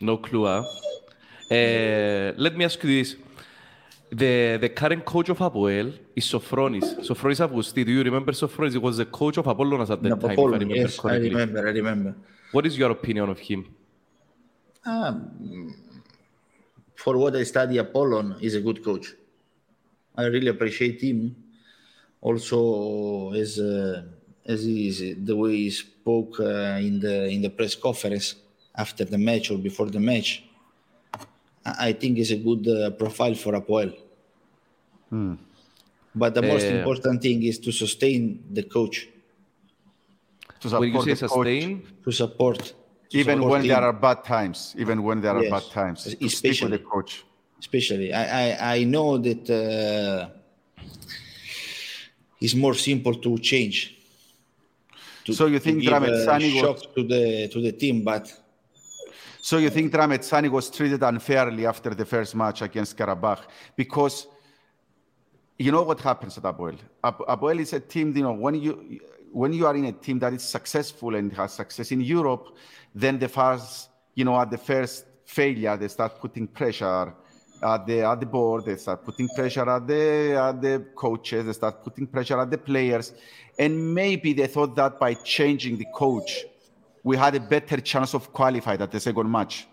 [0.00, 0.44] No clue.
[0.44, 0.62] Huh?
[1.50, 3.16] Uh, let me ask you this.
[4.10, 7.04] The, the current coach of Apoel is Sofronis.
[7.04, 7.84] Sofronis Avgousti.
[7.84, 8.72] Do you remember Sofronis?
[8.72, 11.30] He was the coach of Apollonas at that no, time, I remember yes, correctly.
[11.30, 12.14] I remember, I remember.
[12.52, 13.66] What is your opinion of him?
[14.84, 15.74] Um,
[16.96, 19.14] for what I study, Apollon is a good coach.
[20.16, 21.36] I really appreciate him.
[22.20, 24.02] Also, as uh,
[24.44, 28.34] as he is the way he spoke uh, in the in the press conference
[28.74, 30.42] after the match or before the match,
[31.64, 33.94] I think is a good uh, profile for Apoel.
[35.10, 35.34] Hmm.
[36.14, 39.08] But the most uh, important thing is to sustain the coach.
[40.60, 42.04] To support when you say sustain, coach.
[42.04, 42.74] to support
[43.10, 45.52] even when there are bad times, even when there yes.
[45.52, 47.24] are bad times, especially the coach.
[47.58, 50.28] Especially, I I, I know that uh,
[52.40, 53.94] it's more simple to change.
[55.24, 58.32] To, so you think Tramezzani was to the to the team, but
[59.40, 63.42] so you think Tramezzani was treated unfairly after the first match against Karabakh
[63.76, 64.26] because
[65.58, 66.78] you know what happens at Apoel.
[67.02, 68.16] Apoel is a team.
[68.16, 69.00] You know when you
[69.36, 72.56] when you are in a team that is successful and has success in Europe,
[72.94, 77.14] then the first, you know, at the first failure, they start putting pressure
[77.62, 81.52] at the at the board, they start putting pressure at the at the coaches, they
[81.52, 83.12] start putting pressure at the players,
[83.58, 86.46] and maybe they thought that by changing the coach,
[87.02, 89.66] we had a better chance of qualifying at the second match.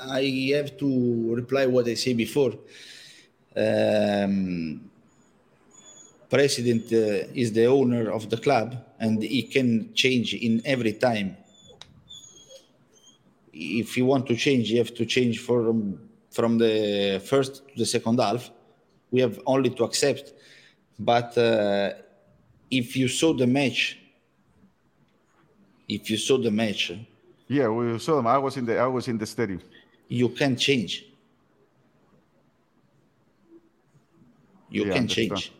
[0.00, 2.54] I have to reply what I said before.
[3.54, 4.87] Um,
[6.30, 11.36] president uh, is the owner of the club and he can change in every time
[13.52, 15.98] if you want to change, you have to change from
[16.30, 18.50] from the first to the second half.
[19.10, 20.32] We have only to accept.
[20.98, 21.94] But uh,
[22.70, 23.98] if you saw the match,
[25.88, 26.92] if you saw the match,
[27.48, 28.26] Yeah, we saw them.
[28.26, 29.60] I was in the I was in the stadium.
[30.08, 31.04] you can change.
[34.70, 35.52] You Yeah, can change.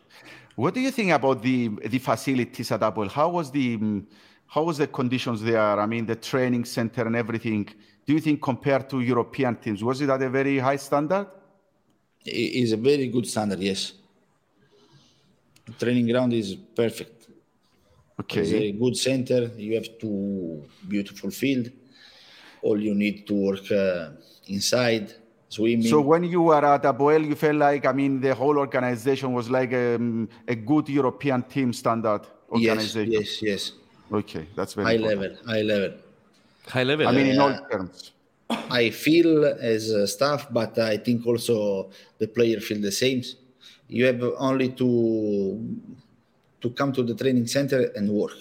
[0.59, 3.09] What do you think about the the facilities at Apoel?
[3.09, 4.03] How was the mm,
[4.45, 5.79] how was the conditions there?
[5.79, 7.63] I mean, the training center and everything.
[8.05, 11.27] Do you think compared to European teams, was it at a very high standard?
[12.27, 13.59] I- is a very good standard.
[13.59, 13.93] Yes,
[15.65, 17.17] The training ground is perfect.
[18.19, 18.41] Okay.
[18.41, 19.41] It's a good center.
[19.55, 21.71] You have two beautiful field.
[22.61, 24.09] All you need to work uh,
[24.47, 25.05] inside,
[25.49, 25.87] swimming.
[25.87, 29.49] So when you were at Apoel, you felt like I mean the whole organization was
[29.49, 33.11] like um, a good European team standard organization.
[33.11, 33.71] yes, yes.
[33.71, 33.71] yes.
[34.11, 35.21] Okay, that's very High important.
[35.21, 35.97] level, high level.
[36.67, 37.07] High level.
[37.07, 38.11] I mean, in all terms.
[38.49, 43.21] I feel as a staff, but I think also the player feel the same.
[43.87, 45.59] You have only to
[46.61, 48.33] to come to the training center and work.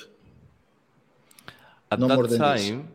[1.91, 2.69] At no that more than this.
[2.69, 2.89] time,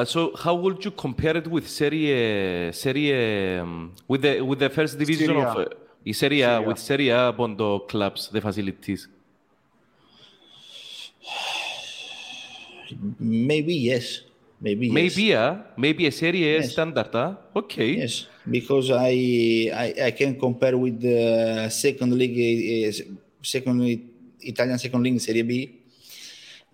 [0.00, 4.58] uh, uh, so how would you compare it with Serie Serie um, with the with
[4.58, 5.64] the first division Serie of uh,
[6.12, 6.60] Serie A, Serie A.
[6.62, 9.08] with Serie A Bondo clubs, the facilities?
[13.20, 14.22] Maybe yes,
[14.60, 14.94] maybe yes.
[14.94, 16.72] Maybe a maybe a Serie A Yes.
[16.72, 17.34] standard, huh?
[17.54, 17.90] Okay.
[18.02, 22.92] Yes, because I, I I can compare with the second league, uh,
[23.42, 23.80] second
[24.40, 25.70] Italian second league Serie B,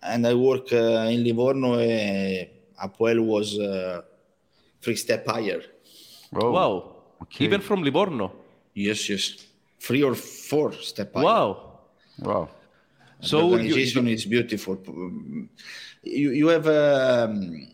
[0.03, 1.75] and I work uh, in Livorno.
[1.75, 4.03] Uh, Apoel was uh,
[4.83, 5.63] three step higher.
[6.35, 6.93] Oh, Wow.
[7.23, 7.45] Okay.
[7.45, 8.33] Even from Livorno.
[8.75, 9.47] Yes, yes,
[9.81, 11.25] three or four step higher.
[11.25, 11.81] Wow.
[12.19, 12.49] Wow.
[13.21, 14.79] the So you, organization is beautiful.
[16.03, 17.69] You you have um,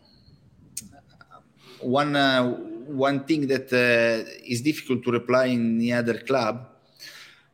[1.81, 2.43] one uh,
[2.87, 6.69] one thing that uh, is difficult to reply in the other club.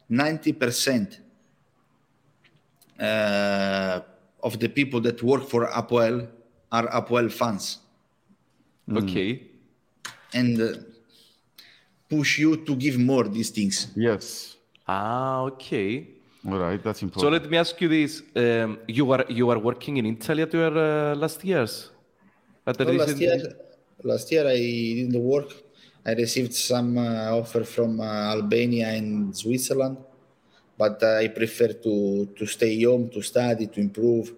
[0.10, 1.20] Ninety percent
[3.00, 4.02] uh,
[4.44, 6.28] of the people that work for Apoel
[6.72, 7.80] are Apoel fans
[8.92, 9.44] okay.
[10.34, 10.74] and uh,
[12.10, 13.88] push you to give more these things.
[13.96, 14.56] Yes.
[14.88, 16.08] Ah, okay.
[16.48, 17.22] All right, that's important.
[17.22, 20.54] So let me ask you this: um, you were you were working in Italy at
[20.54, 21.92] your uh, last years?
[22.66, 23.38] At the No, last year,
[24.04, 25.52] last year I didn't work.
[26.06, 29.98] I received some uh, offer from uh, Albania and Switzerland,
[30.78, 34.34] but I prefer to to stay home to study to improve,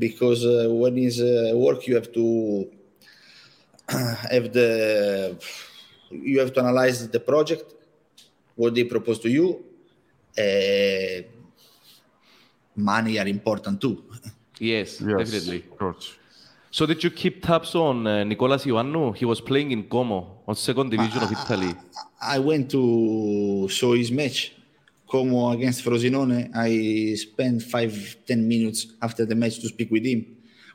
[0.00, 2.24] because uh, when is uh, work you have to
[4.34, 5.36] have the
[6.10, 7.66] you have to analyze the project,
[8.56, 9.46] what they propose to you.
[10.36, 11.22] Uh,
[12.74, 14.02] money are important too.
[14.58, 15.64] Yes, yes, definitely.
[15.70, 16.16] Of course.
[16.72, 19.16] So did you keep tabs on uh, Nicolas Ioannou?
[19.16, 21.74] He was playing in Como, on second division of Italy.
[22.22, 24.54] I went to show his match,
[25.10, 26.50] Como against Frosinone.
[26.54, 27.94] I spent five
[28.24, 30.24] ten minutes after the match to speak with him.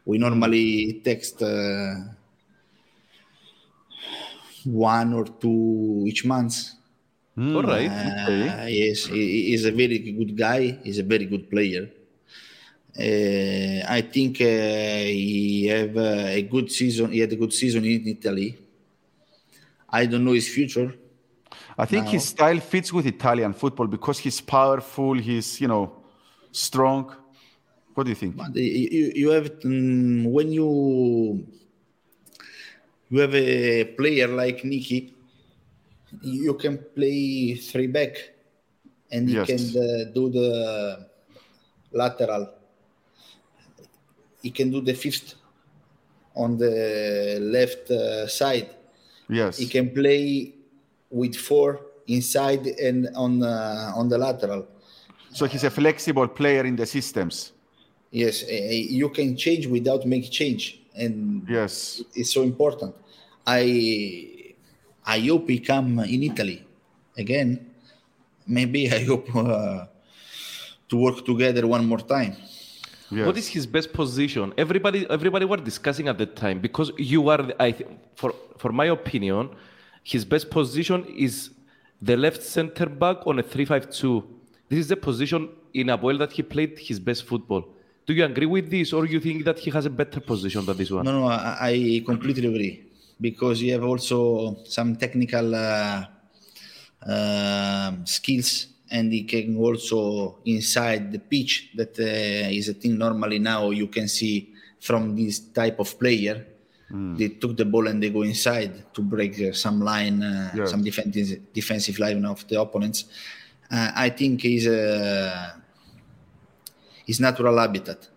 [0.03, 1.95] We normally text uh,
[4.65, 6.55] one or two each month.
[7.37, 7.89] All right.
[7.89, 10.79] Uh, yes, he he is a very good guy.
[10.83, 11.89] He's a very good player.
[12.97, 17.11] Uh, I think uh, he have uh, a good season.
[17.11, 18.57] He had a good season in Italy.
[19.89, 20.93] I don't know his future.
[21.77, 25.91] I think his style fits with Italian football because he's powerful, he's, you know,
[26.51, 27.13] strong.
[27.93, 28.37] What do you think?
[28.37, 31.45] But you, you- have mm, when you
[33.09, 35.13] you have a player like Nicky,
[36.21, 38.17] you can play three back,
[39.11, 39.49] and he Yes.
[39.49, 41.07] can uh, do the
[41.91, 42.49] lateral.
[44.41, 45.35] He can do the fifth
[46.35, 48.69] on the left uh, side.
[49.29, 49.57] Yes.
[49.57, 50.54] He can play
[51.09, 54.65] with four inside and on uh, on the lateral.
[55.31, 57.51] So he's a flexible player in the systems.
[58.11, 62.01] Yes, you can change without make change, and Yes.
[62.15, 62.95] it's so important.
[63.45, 64.47] I
[65.05, 66.63] I hope he come in Italy
[67.17, 67.59] again.
[68.47, 69.85] Maybe I hope uh,
[70.89, 72.35] to work together one more time.
[73.11, 73.25] Yes.
[73.27, 74.53] What is his best position?
[74.57, 78.85] Everybody, everybody were discussing at the time because you are, I th- for for my
[78.85, 79.49] opinion,
[80.11, 81.49] his best position is
[81.99, 84.23] the left center back on a three-five-two.
[84.69, 87.63] This is the position in Apoel that he played his best football.
[88.05, 90.77] Do you agree with this, or you think that he has a better position than
[90.77, 91.05] this one?
[91.05, 92.83] No, no, I, I completely agree
[93.19, 96.05] because you have also some technical uh,
[97.13, 101.71] um skills, and he can also inside the pitch.
[101.75, 106.45] That uh, is a thing normally now you can see from this type of player.
[106.95, 107.17] Mm.
[107.17, 110.71] They took the ball and they go inside to break uh, some line, uh, yes.
[110.71, 113.05] some defensive defensive line of the opponents.
[113.69, 114.65] Uh, I think is
[117.05, 118.07] his natural habitat.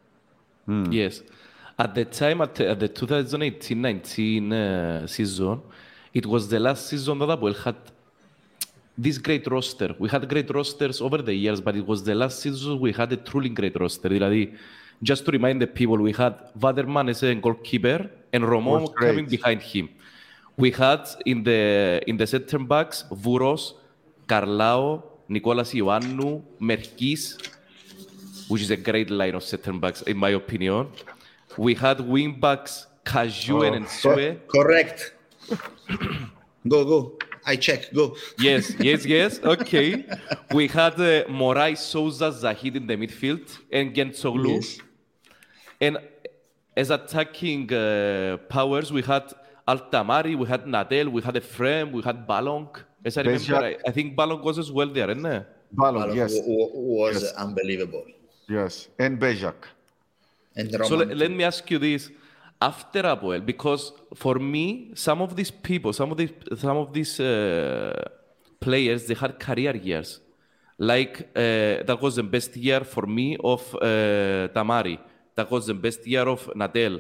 [0.69, 0.93] Mm.
[0.93, 1.23] Yes.
[1.79, 5.61] At the time, at, at the 2018 19 uh, season,
[6.13, 7.77] it was the last season that Apoel had
[8.97, 9.95] this great roster.
[9.99, 13.13] We had great rosters over the years, but it was the last season we had
[13.13, 14.13] a truly great roster
[15.03, 19.63] just to remind the people, we had Waterman as a goalkeeper and Romo coming behind
[19.63, 19.89] him.
[20.57, 23.75] We had in the in the center backs Vouros,
[24.27, 27.39] Carlao, Nicolas Ioannou, Merkis,
[28.49, 30.89] which is a great line of center backs, in my opinion.
[31.57, 34.41] We had wing backs Kajuen and Sue.
[34.49, 35.15] Correct.
[36.67, 37.19] go go.
[37.47, 37.93] I check.
[37.95, 38.17] Go.
[38.39, 39.41] Yes, yes, yes.
[39.43, 40.05] Okay.
[40.53, 44.57] We had uh, Morai Souza Zahid in the midfield and Gentsoglu.
[44.57, 44.81] Yes.
[45.81, 45.99] And
[46.77, 49.33] as attacking uh, powers, we had
[49.67, 52.69] Al-Tamari, we had Natel, we had Efrem, we had Balong.
[53.05, 55.47] As I remember, I, I think Balong was as well there, isn't it?
[55.75, 57.33] Balon, yes, w- w- was Yes.
[57.35, 58.05] unbelievable.
[58.49, 59.55] yes, and Bezjak.
[60.57, 61.09] And So Roman.
[61.11, 62.11] let, let me ask you this:
[62.61, 67.21] after Apoel, because for me, some of these people, some of these, some of these
[67.21, 68.03] uh,
[68.59, 70.21] players, they had career years.
[70.79, 74.99] Like uh, that was the best year for me of uh, Tamari.
[75.39, 76.95] That was the best year of Nadel.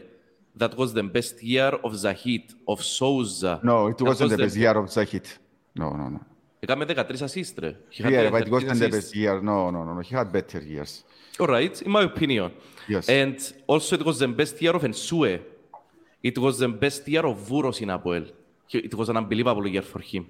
[0.62, 3.52] That was the best year of Zahid, of Souza.
[3.70, 5.26] No, it That wasn't was the best year of Zahid.
[5.82, 6.20] No, no, no.
[6.62, 7.70] Έκαμε 13 assist, ρε.
[7.96, 8.96] He had Yeah, 13 but it wasn't the assists.
[8.98, 9.34] best year.
[9.50, 10.00] No, no, no, no.
[10.08, 10.92] He had better years.
[11.40, 12.48] All right, in my opinion.
[12.94, 13.04] Yes.
[13.20, 13.36] And
[13.72, 15.34] also, it was the best year of Ensue.
[16.30, 18.24] It was the best year of Vuros in Apoel.
[18.72, 20.22] He- It was an unbelievable year for him.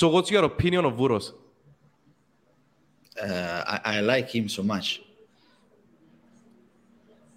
[0.00, 1.26] So, what's your opinion of Vuros?
[3.26, 4.86] uh, I, I like him so much.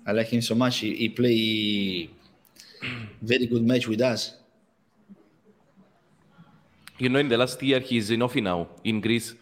[0.05, 0.79] I like him so much.
[0.79, 2.09] He, he play
[3.21, 4.35] very good match with us.
[6.97, 9.33] You know, in the last year, he's in Ofi now, in Greece.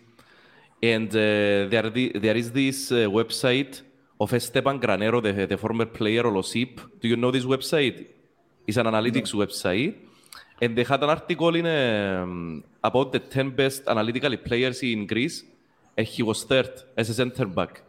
[0.82, 3.82] And uh, there, the, there is this uh, website
[4.20, 7.00] of Esteban Granero, the, the former player of Osip.
[7.02, 8.08] Do you know this website?
[8.66, 9.96] It's an analytics website.
[10.62, 15.44] And they had an article in um, about the 10 best analytical players in Greece.
[15.98, 17.82] And he was third as a center back.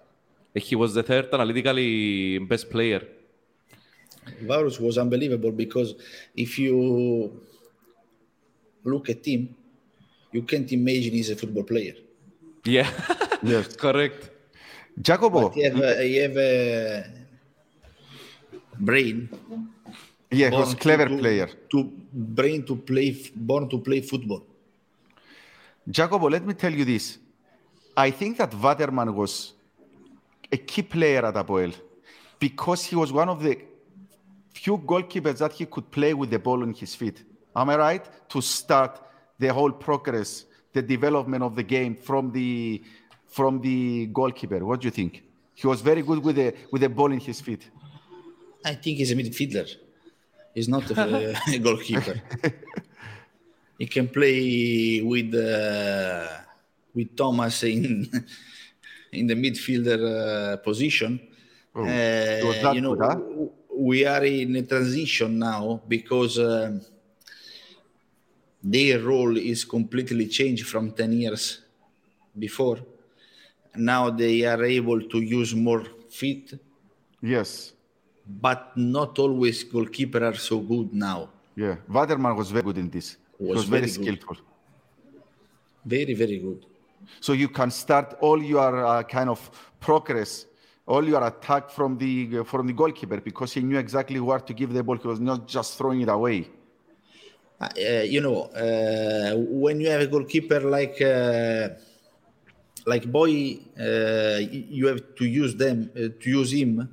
[0.54, 3.02] And he was the third analytically best player.
[4.42, 5.94] Varus was unbelievable because
[6.36, 7.40] if you
[8.84, 9.54] look at him,
[10.32, 11.94] you can't imagine he's a football player.
[12.64, 12.88] Yeah,
[13.42, 13.76] Yes.
[13.84, 14.30] correct.
[15.00, 15.50] Jacopo.
[15.50, 17.04] He have a, he have a
[18.78, 19.28] brain.
[20.30, 21.48] Yeah, he was born clever to, player.
[21.70, 24.44] To brain to play, born to play football.
[25.88, 27.18] Jacopo, let me tell you this.
[27.96, 29.54] I think that Waterman was
[30.52, 31.74] a key player at Apoel
[32.38, 33.58] because he was one of the
[34.52, 37.22] few goalkeepers that he could play with the ball on his feet.
[37.54, 38.28] Am I right?
[38.30, 39.00] To start
[39.38, 42.82] the whole progress, the development of the game from the
[43.28, 44.64] from the goalkeeper.
[44.64, 45.22] What do you think?
[45.54, 47.70] He was very good with the with the ball in his feet.
[48.64, 49.68] I think he's a midfielder.
[50.54, 52.20] He's not a, a goalkeeper.
[53.78, 56.26] he can play with uh,
[56.94, 58.10] with Thomas in
[59.12, 61.20] in the midfielder uh, position.
[61.74, 63.18] Oh, Uh, he was that you know, good, huh?
[63.76, 66.80] we are in a transition now because um
[68.62, 71.62] their role is completely changed from 10 years
[72.38, 72.78] before.
[73.74, 76.54] Now they are able to use more feet
[77.22, 77.72] Yes.
[78.26, 81.30] but not always goalkeeper are so good now.
[81.56, 81.76] Yeah.
[81.88, 83.16] Waterman was very good in this.
[83.38, 84.36] he Was was very, very skillful.
[85.84, 86.66] Very, very good.
[87.18, 89.50] So you can start all your uh, kind of
[89.80, 90.46] progress,
[90.86, 94.72] all your attack from the from the goalkeeper because he knew exactly where to give
[94.72, 94.96] the ball.
[94.96, 96.48] He was not just throwing it away.
[97.60, 101.68] Uh, uh, you know, uh, when you have a goalkeeper like uh,
[102.86, 106.88] like Boy, uh, you have to use them uh, to use him,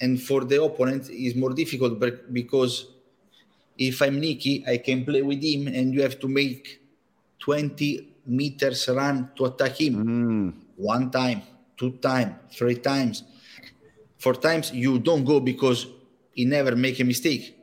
[0.00, 2.00] and for the opponent is more difficult
[2.32, 2.86] because
[3.78, 6.82] if I'm Nicky, I can play with him, and you have to make
[7.38, 10.54] 20 meters run to attack him.
[10.76, 11.42] One time,
[11.76, 13.24] two time, three times,
[14.18, 14.72] four times.
[14.72, 15.86] You don't go because
[16.32, 17.56] he never make a mistake.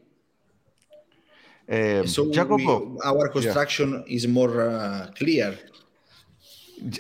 [1.70, 5.57] Um, So Jacopo, we, our construction is more uh, clear.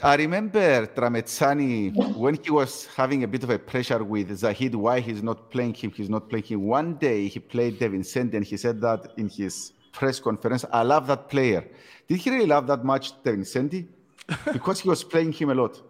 [0.01, 4.99] I remember Tramezzani when he was having a bit of a pressure with Zahid why
[4.99, 6.61] he's not playing him, he's not playing him.
[6.63, 10.83] One day he played De Vincenti and he said that in his press conference, I
[10.83, 11.63] love that player.
[12.07, 13.87] Did he really love that much De Vincenti?
[14.53, 15.81] because he was playing him a lot.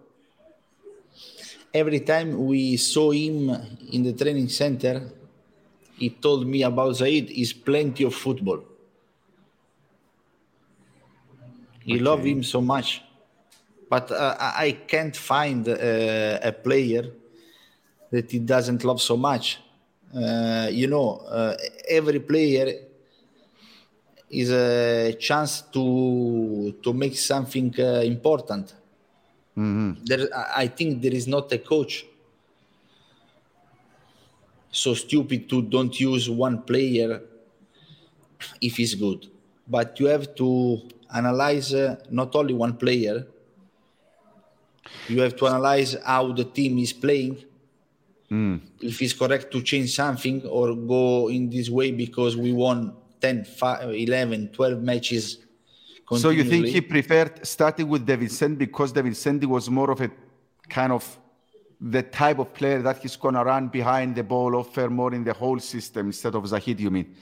[1.74, 3.49] Every time we saw him
[3.91, 5.10] in the training center,
[5.97, 8.62] he told me about Zahid is plenty of football.
[11.84, 13.01] He loved him so much,
[13.89, 17.03] but uh, I I can't find uh, a player
[18.12, 19.60] that he doesn't love so much.
[20.14, 21.55] Uh, you know, uh,
[21.88, 22.87] every player
[24.30, 28.75] is a chance to to make something uh, important.
[30.05, 32.05] There, I think there is not a coach
[34.71, 37.21] so stupid to don't use one player
[38.61, 39.28] if he's good,
[39.67, 40.82] but you have to
[41.13, 43.25] analyze uh, not only one player.
[45.07, 47.43] You have to analyze how the team is playing.
[48.82, 53.45] If it's correct to change something or go in this way because we won 10,
[53.45, 55.38] 5, 11, 12 matches.
[56.15, 59.99] So you think he preferred starting with De Vincenti because De Vincenti was more of
[60.01, 60.09] a
[60.70, 61.20] kind of
[61.80, 65.34] the type of player that he's gonna run behind the ball, offer more in the
[65.34, 67.15] whole system instead of Zahid, you mean?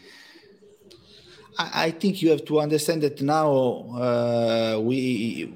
[1.58, 3.50] I I think you have to understand that now
[3.98, 5.54] uh, we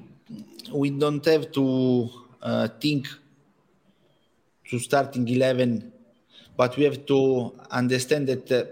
[0.72, 2.10] we don't have to
[2.42, 3.08] uh, think
[4.68, 5.92] to starting eleven,
[6.56, 8.64] but we have to understand that uh,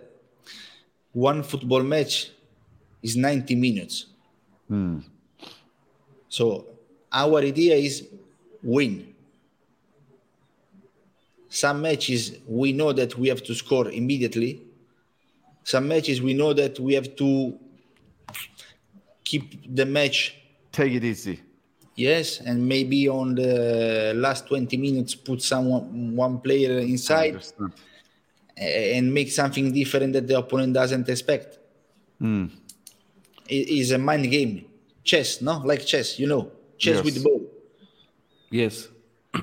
[1.19, 2.31] one football match
[3.03, 4.07] is ninety minutes.
[4.69, 4.99] Hmm.
[6.29, 6.67] So
[7.13, 8.07] our idea is
[8.63, 9.15] win.
[11.49, 14.63] Some matches we know that we have to score immediately
[15.69, 17.53] some matches we know that we have to
[19.23, 19.45] keep
[19.77, 20.35] the match
[20.73, 21.41] Take it easy.
[21.95, 27.35] yes and maybe on the last 20 minutes put someone one player inside
[28.61, 31.59] and make something different that the opponent doesn't expect.
[33.49, 34.65] It is a mind game.
[35.05, 35.59] Chess no?
[35.65, 36.53] Like chess you know.
[36.79, 37.43] Chess with the ball.
[38.51, 38.89] Yes.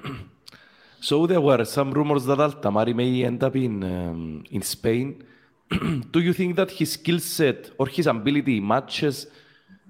[1.00, 5.24] so there were some rumors that Al-Tamari may end up in um, in Spain.
[6.12, 9.28] Do you think that his skill set or his ability matches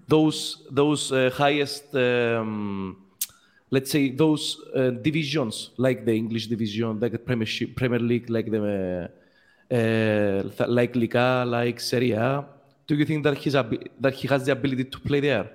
[0.08, 2.98] those those uh, highest, um,
[3.70, 8.50] let's say, those uh, divisions like the English division, like the Premiership, Premier League, like
[8.52, 9.10] the
[9.72, 12.46] uh, uh, like Liga, like Serie A?
[12.88, 15.50] Do you think that he's that he has the ability to play there?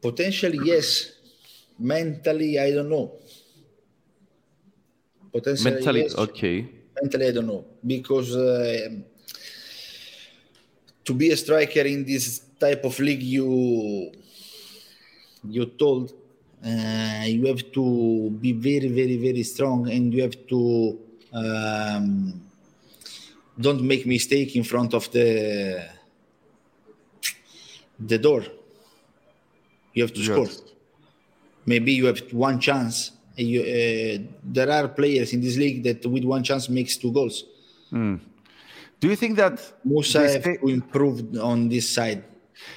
[0.00, 1.12] potentially yes
[1.78, 3.12] mentally i don't know
[5.32, 6.14] potentially Mentally, yes.
[6.16, 6.68] okay.
[7.00, 8.88] mentally i don't know because uh,
[11.04, 14.10] to be a striker in this type of league you
[15.44, 16.12] you told
[16.64, 20.98] uh, you have to be very very very strong and you have to
[21.32, 22.40] um,
[23.58, 25.88] don't make mistake in front of the
[27.98, 28.42] the door
[29.94, 30.48] you have to score
[31.66, 33.12] maybe you have one chance.
[33.36, 37.44] You, uh, there are players in this league that with one chance makes two goals.
[39.00, 42.24] Do you think that Musa have to improve on this side.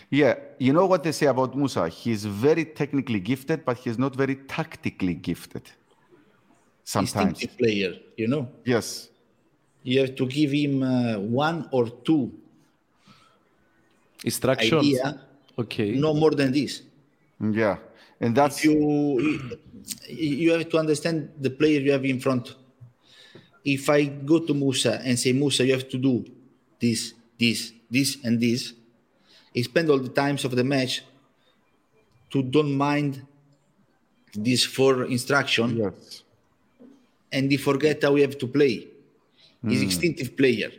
[0.10, 1.90] Yeah, you know what they say about Musa?
[1.90, 5.64] He's very technically gifted, but he's not very tactically gifted.
[6.84, 7.42] Sometimes.
[7.42, 8.48] Instinctive player, you know.
[8.66, 9.10] Yes.
[9.84, 12.32] You have to give him uh, one or two
[14.24, 14.74] Instructions.
[14.86, 15.22] idea,
[15.58, 15.92] Okay.
[15.92, 16.84] no more than this.
[17.40, 17.78] Yeah.
[18.22, 19.50] And that's You
[20.08, 22.56] you have to understand the player you have in front.
[23.66, 26.26] If I go to Musa and say Musa, you have to do
[26.80, 28.74] this, this, this, and this,
[29.54, 31.04] he spend all the times of the match
[32.32, 33.26] to don't mind
[34.34, 36.24] these four instruction yes.
[37.32, 38.88] and he forget how we have to play.
[39.66, 40.72] He's instinctive player.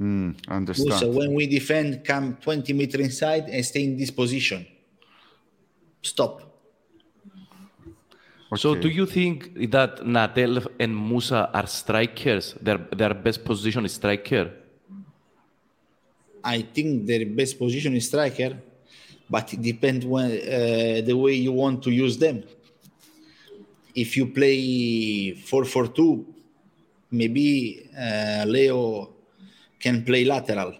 [0.00, 0.88] Mm, understand.
[0.88, 4.66] Musa, when we defend, come 20 meter inside and stay in this position.
[6.02, 6.42] Stop.
[8.54, 12.54] So, do you think that Natel and Musa are strikers?
[12.60, 14.52] Their their best position is striker.
[16.46, 18.56] I think their best position is striker,
[19.28, 22.44] but it depends when uh, the way you want to use them.
[23.94, 26.24] If you play 4-4-2,
[27.10, 29.10] maybe uh, Leo
[29.80, 30.74] can play lateral.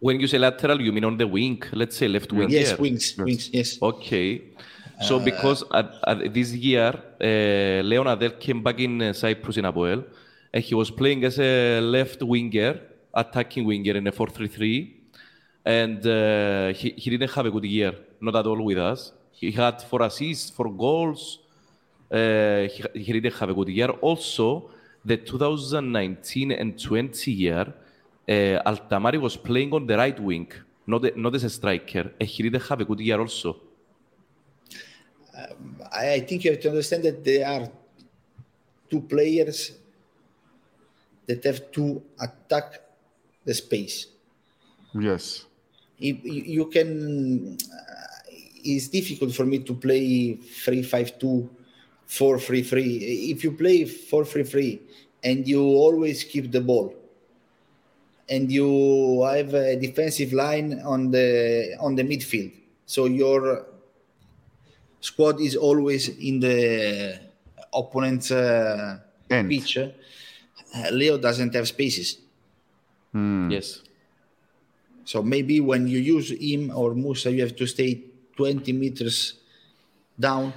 [0.00, 1.62] When you say lateral, you mean on the wing.
[1.72, 2.48] Let's say left wing.
[2.48, 3.78] Yes, wings, wings, yes.
[3.80, 4.42] Okay.
[5.02, 9.64] So because at, at this year, uh, Leo Natel came back in uh, Cyprus in
[9.64, 10.04] Apoel,
[10.52, 12.80] and he was playing as a left winger,
[13.14, 14.92] attacking winger in a 4-3-3,
[15.64, 19.12] and uh, he, he didn't have a good year, not at all with us.
[19.32, 21.40] He had four assists, four goals.
[22.10, 23.88] Uh, he, he didn't have a good year.
[23.88, 24.70] Also,
[25.04, 27.72] the 2019 and 20 year,
[28.28, 30.50] uh, Al-Tamari was playing on the right wing,
[30.86, 33.56] not, not as a striker, and he didn't have a good year also.
[35.92, 37.68] I, I think you have to understand that there are
[38.90, 39.72] two players
[41.26, 42.80] that have to attack
[43.44, 44.06] the space.
[44.94, 45.44] Yes.
[45.98, 48.30] If you, you can, uh,
[48.64, 51.50] it's difficult for me to play 3 5 2,
[52.06, 52.96] 4 3 3.
[53.30, 54.82] If you play 4 3 3
[55.22, 56.94] and you always keep the ball,
[58.28, 62.52] and you have a defensive line on the on the midfield,
[62.86, 63.66] so your
[65.00, 67.20] squad is always in the
[67.72, 69.76] opponent's uh, pitch.
[69.76, 69.90] uh,
[70.90, 72.23] Leo doesn't have spaces.
[73.14, 73.82] Yes.
[75.04, 78.02] So maybe when you use him or Musa, you have to stay
[78.36, 79.34] 20 meters
[80.18, 80.52] down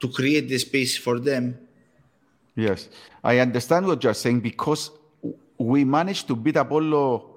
[0.00, 1.58] to create the space for them.
[2.56, 2.88] Yes,
[3.22, 4.90] I understand what you're saying because
[5.58, 7.30] we managed to beat Apollo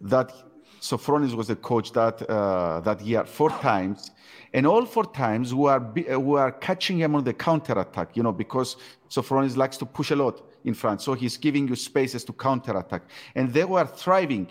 [0.00, 0.32] that
[0.80, 4.10] Sofronis was the coach that uh, that year four times,
[4.52, 5.82] and all four times we are
[6.12, 8.16] uh, we are catching him on the counter attack.
[8.16, 8.76] You know because
[9.10, 12.76] Sofronis likes to push a lot in front, so he's giving you spaces to counter
[12.78, 13.02] attack,
[13.34, 14.46] and they were thriving.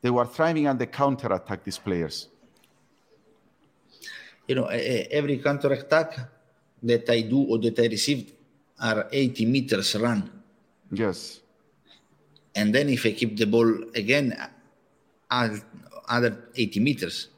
[0.00, 1.62] They were thriving on the counter attack.
[1.64, 2.28] These players.
[4.48, 6.18] You know, every counter attack
[6.82, 8.32] that I do or that I received
[8.80, 10.30] are 80 meters run.
[10.90, 11.40] Yes.
[12.54, 14.34] And then if I keep the ball again,
[15.30, 17.28] other 80 meters.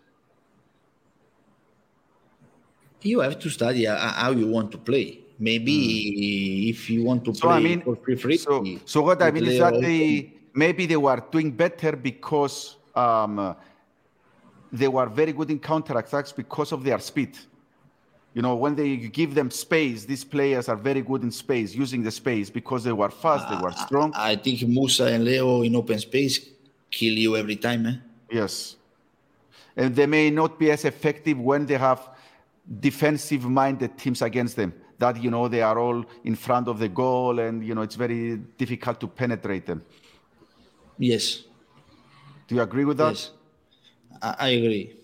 [3.03, 5.21] You have to study uh, how you want to play.
[5.41, 9.23] Maybe if you want to So play I mean, for free, free so so what
[9.23, 13.55] I mean is that they maybe they were doing better because um, uh,
[14.71, 17.39] they were very good in counterattacks because of their speed.
[18.35, 22.03] You know, when they give them space, these players are very good in space, using
[22.03, 24.13] the space because they were fast, they were strong.
[24.15, 26.39] I think Musa and Leo in open space
[26.91, 27.87] kill you every time.
[27.87, 27.95] Eh?
[28.31, 28.77] Yes.
[29.77, 32.09] And they may not be as effective when they have
[32.79, 34.75] defensive minded teams against them.
[35.01, 37.97] That, you know, they are all in front of the goal and, you know, it's
[37.97, 39.83] very difficult to penetrate them.
[40.99, 41.45] Yes,
[42.49, 43.15] Do you agree with that?
[43.15, 43.31] yes,
[44.23, 44.97] I, I agree.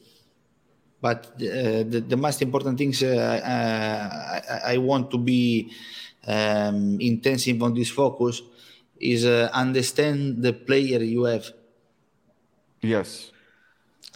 [1.01, 5.71] But uh, the, the most important things uh, uh, I, I want to be
[6.27, 8.43] um, intensive on this focus
[8.99, 11.47] is uh, understand the player you have.
[12.83, 13.33] Yes.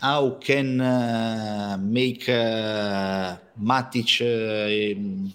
[0.00, 5.30] How can uh, make uh, Matic uh,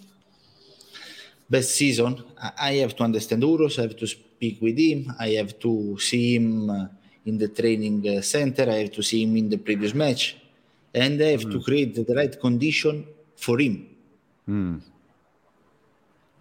[1.49, 2.23] best season?
[2.59, 3.79] I have to understand Uros.
[3.79, 5.13] I have to speak with him.
[5.19, 6.87] I have to see him uh,
[7.25, 8.63] in the training uh, center.
[8.69, 10.37] I have to see him in the previous match,
[10.93, 13.87] and I have to create the right condition for him.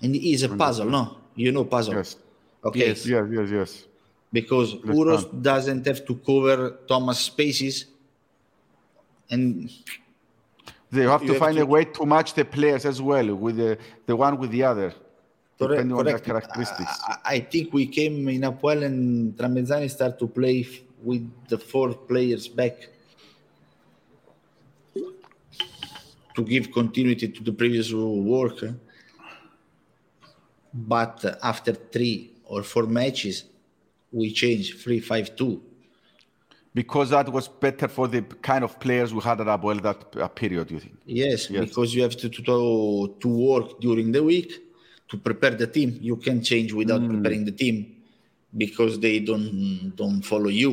[0.02, 1.16] And it is a puzzle, no?
[1.34, 1.94] You know puzzle.
[1.94, 2.16] Yes.
[2.64, 2.88] Okay.
[2.88, 3.06] Yes.
[3.06, 3.84] Yes, yes, yes.
[4.32, 4.74] Because.
[4.84, 7.86] Uros doesn't have to cover Thomas spaces,
[9.30, 9.70] and
[10.94, 13.28] They have You to have find to- a way to match the players as well
[13.34, 13.76] with the,
[14.06, 15.02] the one with the other, Correct,
[15.58, 16.94] depending on their characteristics.
[17.08, 20.58] I, I- think we came in Apoel and Tramezzani start to play
[21.02, 22.74] with the four players back
[26.36, 28.58] to give continuity to the previous work.
[30.72, 33.44] But after three or four matches,
[34.12, 35.60] we changed three five two.
[36.74, 40.26] Because that was better for the kind of players we had at Apoel that uh,
[40.28, 40.96] period, you think?
[41.06, 41.64] Yes, Yes.
[41.68, 44.50] because you have to, to to work during the week
[45.10, 45.90] to prepare the team.
[46.00, 47.10] You can change without Hmm.
[47.12, 47.76] preparing the team
[48.64, 50.72] because they don't don't follow you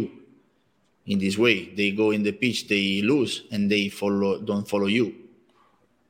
[1.05, 1.69] in this way.
[1.77, 5.05] They go in the pitch, they lose, and they follow don't follow you.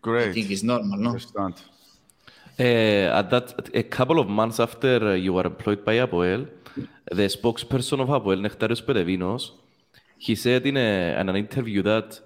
[0.01, 0.29] Great.
[0.29, 1.09] I think it's normal, no?
[1.09, 1.55] Understand.
[2.59, 6.47] Uh, at that, a couple of months after uh, you were employed by Apoel,
[7.19, 9.51] the spokesperson of Apoel, Nectarios Perevinos,
[10.21, 12.19] he said in, a, in an interview that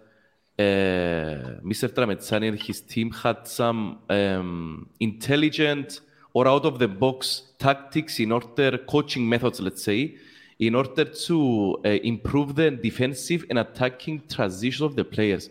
[0.59, 1.87] uh, Mr.
[1.87, 6.01] Tramezzani and his team had some um, intelligent
[6.33, 10.15] or out-of-the-box tactics in order, coaching methods, let's say,
[10.59, 15.49] in order to uh, improve the defensive and attacking transition of the players.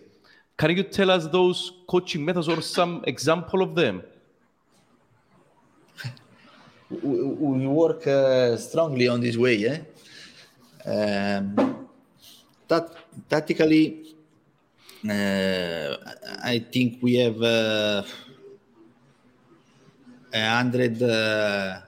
[0.58, 4.02] Can you tell us those coaching methods or some example of them?
[6.90, 9.66] we, we work uh, strongly on this way.
[9.66, 9.78] Eh?
[10.86, 11.73] Um,
[12.68, 12.90] that
[13.28, 14.14] tactically,
[15.08, 15.96] uh,
[16.42, 18.02] I think we have uh,
[20.32, 21.02] a hundred.
[21.02, 21.80] Uh,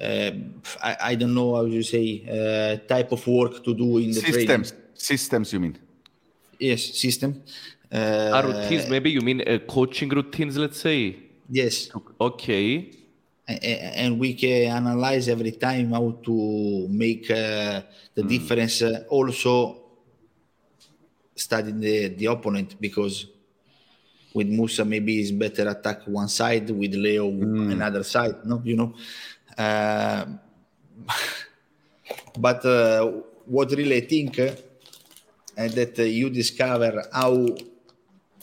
[0.00, 0.30] uh,
[0.82, 4.20] I, I don't know how you say uh, type of work to do in the
[4.22, 4.64] training.
[4.64, 4.74] Systems.
[4.94, 5.78] Systems, you mean?
[6.58, 7.42] Yes, system.
[7.92, 7.96] Uh,
[8.32, 11.16] Uh, routines, maybe you mean uh, coaching routines, let's say.
[11.48, 11.90] yes.
[12.20, 12.90] Okay.
[13.46, 17.82] And we can analyze every time how to make uh,
[18.14, 19.82] the difference uh, also
[21.36, 23.26] studying the, the opponent because
[24.32, 28.94] with Musa maybe it's better attack one side with Leo another side no you know?
[29.58, 30.24] Uh,
[32.38, 33.10] but uh,
[33.46, 34.52] what really I think uh,
[35.56, 37.46] that you discover how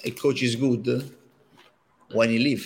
[0.04, 1.12] a coach is good
[2.12, 2.66] when he leave.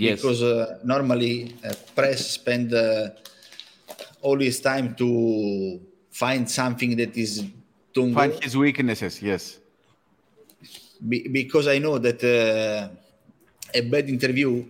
[0.00, 0.20] Yes.
[0.20, 3.10] Because uh, normally uh, press spend uh,
[4.22, 5.80] all his time to
[6.10, 7.44] find something that is
[7.92, 9.20] doing Find his weaknesses.
[9.22, 9.58] Yes.
[11.06, 12.88] Be- because I know that uh,
[13.74, 14.64] a bad interview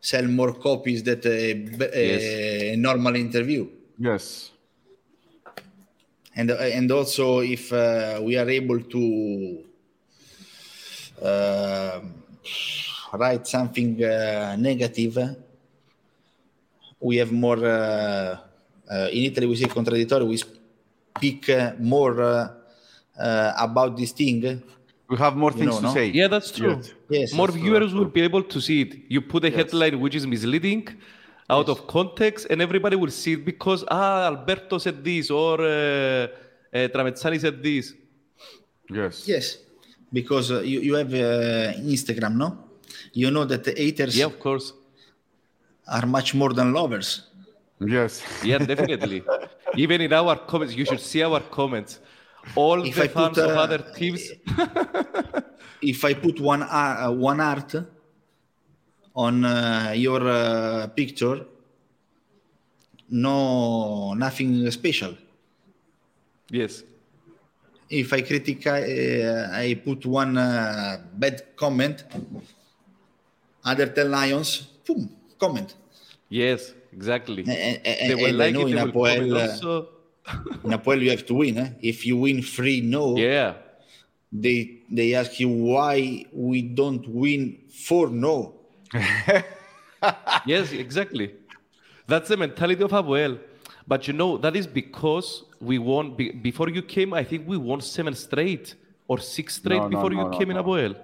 [0.00, 3.68] sell more copies than a normal interview.
[3.98, 4.50] Yes.
[6.36, 9.64] and and also if uh, we are able to
[11.22, 12.00] uh,
[13.16, 15.16] write something uh, negative
[17.00, 18.38] we have more uh,
[18.92, 22.48] uh, in italy we say contraddittorio we speak uh, more uh,
[23.18, 24.40] uh, about this thing
[25.08, 25.94] We have more You things know, to no?
[25.98, 26.06] say.
[26.20, 26.74] Yeah, that's true.
[26.76, 26.92] Yes.
[27.08, 28.90] Yes, More that's true, viewers that's will be able to see it.
[29.14, 29.56] You put a Yes.
[29.58, 30.82] headline which is misleading,
[31.48, 35.68] out of context, and everybody will see it because ah, Alberti said this or uh,
[35.68, 37.94] uh, Tramezzani said this.
[38.90, 39.14] Yes.
[39.32, 39.58] yes
[40.12, 42.48] because uh, you, you have uh, instagram no
[43.22, 44.66] you know that the haters Yeah, of course.
[45.96, 47.08] are much more than lovers
[47.96, 48.12] Yes.
[48.50, 49.22] Yeah, definitely.
[49.84, 51.92] Even in our comments, you should see our comments.
[52.54, 54.22] All If the I put, fans of uh, other teams.
[55.92, 57.72] if I put one uh, one art
[59.26, 61.38] on uh, your uh, picture,
[63.10, 65.12] no nothing special.
[66.50, 66.82] Yes.
[67.90, 68.72] If I critic, uh,
[69.64, 72.04] I put one uh, bad comment.
[73.66, 74.48] Other ten lions,
[74.86, 75.74] boom, comment.
[76.28, 77.42] Yes, exactly.
[77.42, 78.70] And, and, they will and I like know it.
[78.70, 79.88] in They will comment Apoel, uh, also.
[80.64, 81.58] in Apoel you have to win.
[81.58, 81.70] Eh?
[81.82, 83.16] If you win three, no.
[83.16, 83.54] Yeah.
[84.32, 88.54] They they ask you why we don't win four, no.
[90.46, 91.34] Yes, exactly.
[92.06, 93.40] That's the mentality of Apoel.
[93.88, 96.14] But you know, that is because we won.
[96.16, 98.74] Be, before you came, I think we won seven straight
[99.08, 100.58] or six straight No, no, before no, you no, came no.
[100.58, 100.96] in Apoel.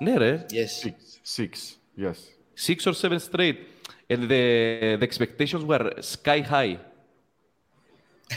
[0.00, 0.82] Nere, Yes.
[0.82, 1.18] Six.
[1.22, 1.76] Six.
[1.96, 2.30] Yes.
[2.54, 3.68] six or seven straight.
[4.08, 6.78] And the, the expectations were sky high.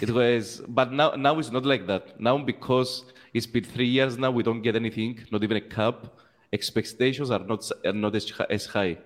[0.01, 2.20] It was, but now, now it's not like that.
[2.20, 6.20] Now, because it's been three years now, we don't get anything, not even a cup.
[6.51, 8.97] Expectations are not, are not as, as high.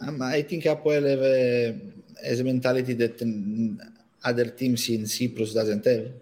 [0.00, 1.78] Um, I think Apoel have a,
[2.26, 3.78] has a mentality that mm,
[4.24, 6.12] other teams in Cyprus doesn't have.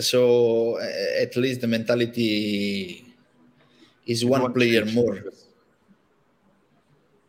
[0.00, 3.05] So uh, at least the mentality
[4.06, 4.94] is one, One player change.
[4.94, 5.18] more.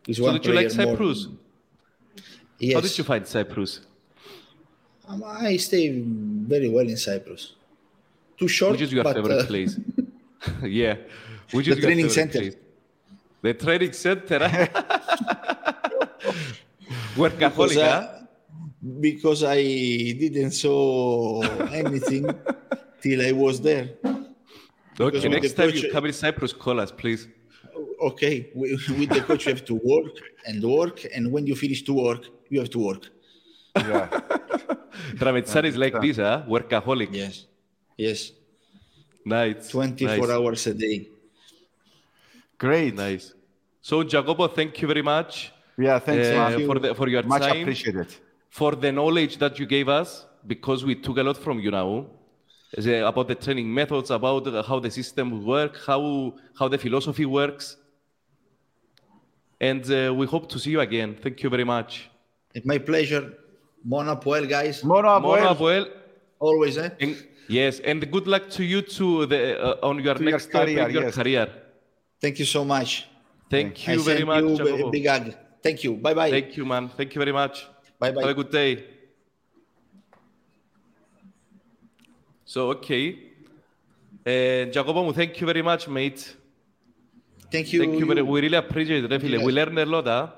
[0.06, 0.96] Is So one did you like player more.
[0.96, 1.28] Cyprus?
[2.58, 2.74] Yes.
[2.74, 3.80] How did you find Cyprus?
[5.08, 7.54] Um, I stay very well in Cyprus.
[8.38, 9.78] Too short, Which is your but, favorite uh, place?
[10.62, 10.96] yeah.
[11.52, 12.38] Which The is your training center.
[12.40, 12.56] place?
[13.42, 14.38] The training center.
[14.48, 14.66] huh?
[17.16, 17.80] Workaholic, because, huh?
[17.82, 18.20] uh,
[19.00, 22.28] because I didn't saw anything
[23.00, 23.90] till I was there.
[25.00, 27.28] Okay, with next the time coach- you come in Cyprus, call us, please.
[28.10, 30.14] okay with the coach you have to work
[30.48, 32.22] and work and when you finish to work
[32.52, 33.02] you have to work
[33.76, 34.06] Yeah.
[35.20, 36.42] Tramezzani is like this, huh?
[36.54, 37.10] Workaholic.
[37.22, 37.34] yes
[38.06, 38.20] yes
[39.24, 39.68] Nice.
[39.68, 40.30] 24 nice.
[40.36, 40.96] hours a day
[42.64, 42.94] Great.
[42.94, 43.34] Nice.
[43.88, 45.52] So, Jacopo, thank you very much
[45.86, 45.98] Yeah.
[46.06, 46.66] Thanks, uh, man.
[46.68, 48.08] for, the, for your Much time, appreciated.
[48.48, 50.08] for the knowledge that you gave us,
[50.46, 52.06] because we took a lot from you now.
[52.76, 57.76] Is, About the training methods, about how the system works, how, how the philosophy works.
[59.60, 61.16] And uh, we hope to see you again.
[61.22, 62.10] Thank you very much.
[62.54, 63.24] it's my pleasure
[63.84, 65.54] Mona Puel guys Mono Mona Apoel.
[65.54, 65.84] Apoel,
[66.40, 67.12] always eh And,
[67.48, 70.86] yes, and good luck to you to the uh, on your To next step career,
[70.88, 71.14] in your yes.
[71.14, 71.46] career.
[72.22, 72.90] thank you so much
[73.50, 75.24] Thank I you very send much, you a big hug
[75.64, 76.84] thank you bye bye Thank you, man.
[76.98, 77.54] Thank you very much.
[78.00, 78.22] Bye bye.
[78.22, 78.70] Have a good day.
[82.48, 83.04] So, okay.
[84.24, 86.34] Uh, thank you very much, mate.
[87.52, 87.80] Thank you.
[87.80, 88.06] Thank you.
[88.06, 89.44] Very, we really appreciate it, yes.
[89.44, 90.06] We learn a lot.
[90.06, 90.28] Huh?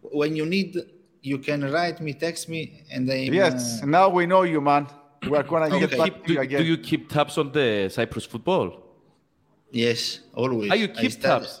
[0.00, 0.78] When you need,
[1.20, 3.28] you can write me, text me, and I.
[3.28, 3.86] Uh, yes, uh...
[3.86, 4.86] now we know you, man.
[5.28, 5.78] We are going okay.
[5.78, 6.60] to get back to you again.
[6.62, 8.66] Do you keep tabs on the Cyprus football?
[9.70, 10.70] Yes, always.
[10.70, 11.60] Are you keep tabs?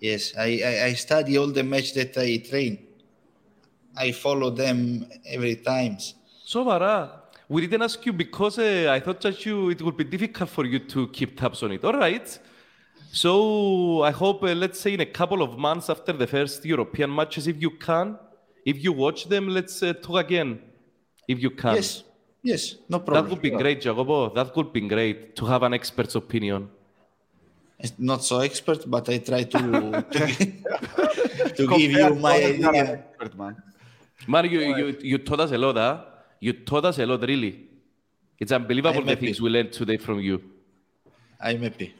[0.00, 2.78] Yes, I, I, I study all the match that I train.
[3.94, 6.14] I follow them every times.
[6.44, 7.10] So Sovara,
[7.48, 10.64] we didn't ask you because uh, I thought that you it would be difficult for
[10.64, 11.84] you to keep tabs on it.
[11.84, 12.38] All right.
[13.12, 17.14] So I hope, uh, let's say, in a couple of months after the first European
[17.14, 18.18] matches, if you can,
[18.64, 20.60] if you watch them, let's uh, talk again.
[21.28, 21.76] If you can.
[21.76, 22.04] Yes,
[22.42, 23.24] yes, no problem.
[23.24, 24.34] That would be great, Jacopo.
[24.34, 26.68] That would be great to have an expert's opinion.
[27.98, 29.58] not so expert, but I try to
[30.14, 30.20] to,
[31.56, 33.04] to give you my others, you idea.
[33.04, 33.56] expert, man.
[34.26, 36.04] Man, you, you, you taught us a lot, huh?
[36.40, 37.68] You taught us a lot, really.
[38.38, 39.26] It's unbelievable the happy.
[39.26, 40.42] things we learned today from you.
[41.40, 41.94] I'm happy.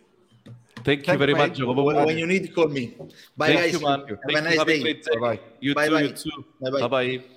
[0.85, 1.55] Thank you Thank very much.
[1.55, 1.83] Jacopo.
[1.83, 2.95] When, you need, call me.
[3.37, 3.73] Bye, Thank guys.
[3.73, 4.01] you, man.
[4.01, 4.41] Have Thank a you.
[4.43, 4.79] nice Have day.
[4.79, 5.19] a great day.
[5.19, 5.41] Bye-bye.
[5.61, 6.03] You Bye too, bye.
[6.03, 6.45] you too.
[6.61, 6.81] Bye bye.
[6.81, 7.36] Bye-bye.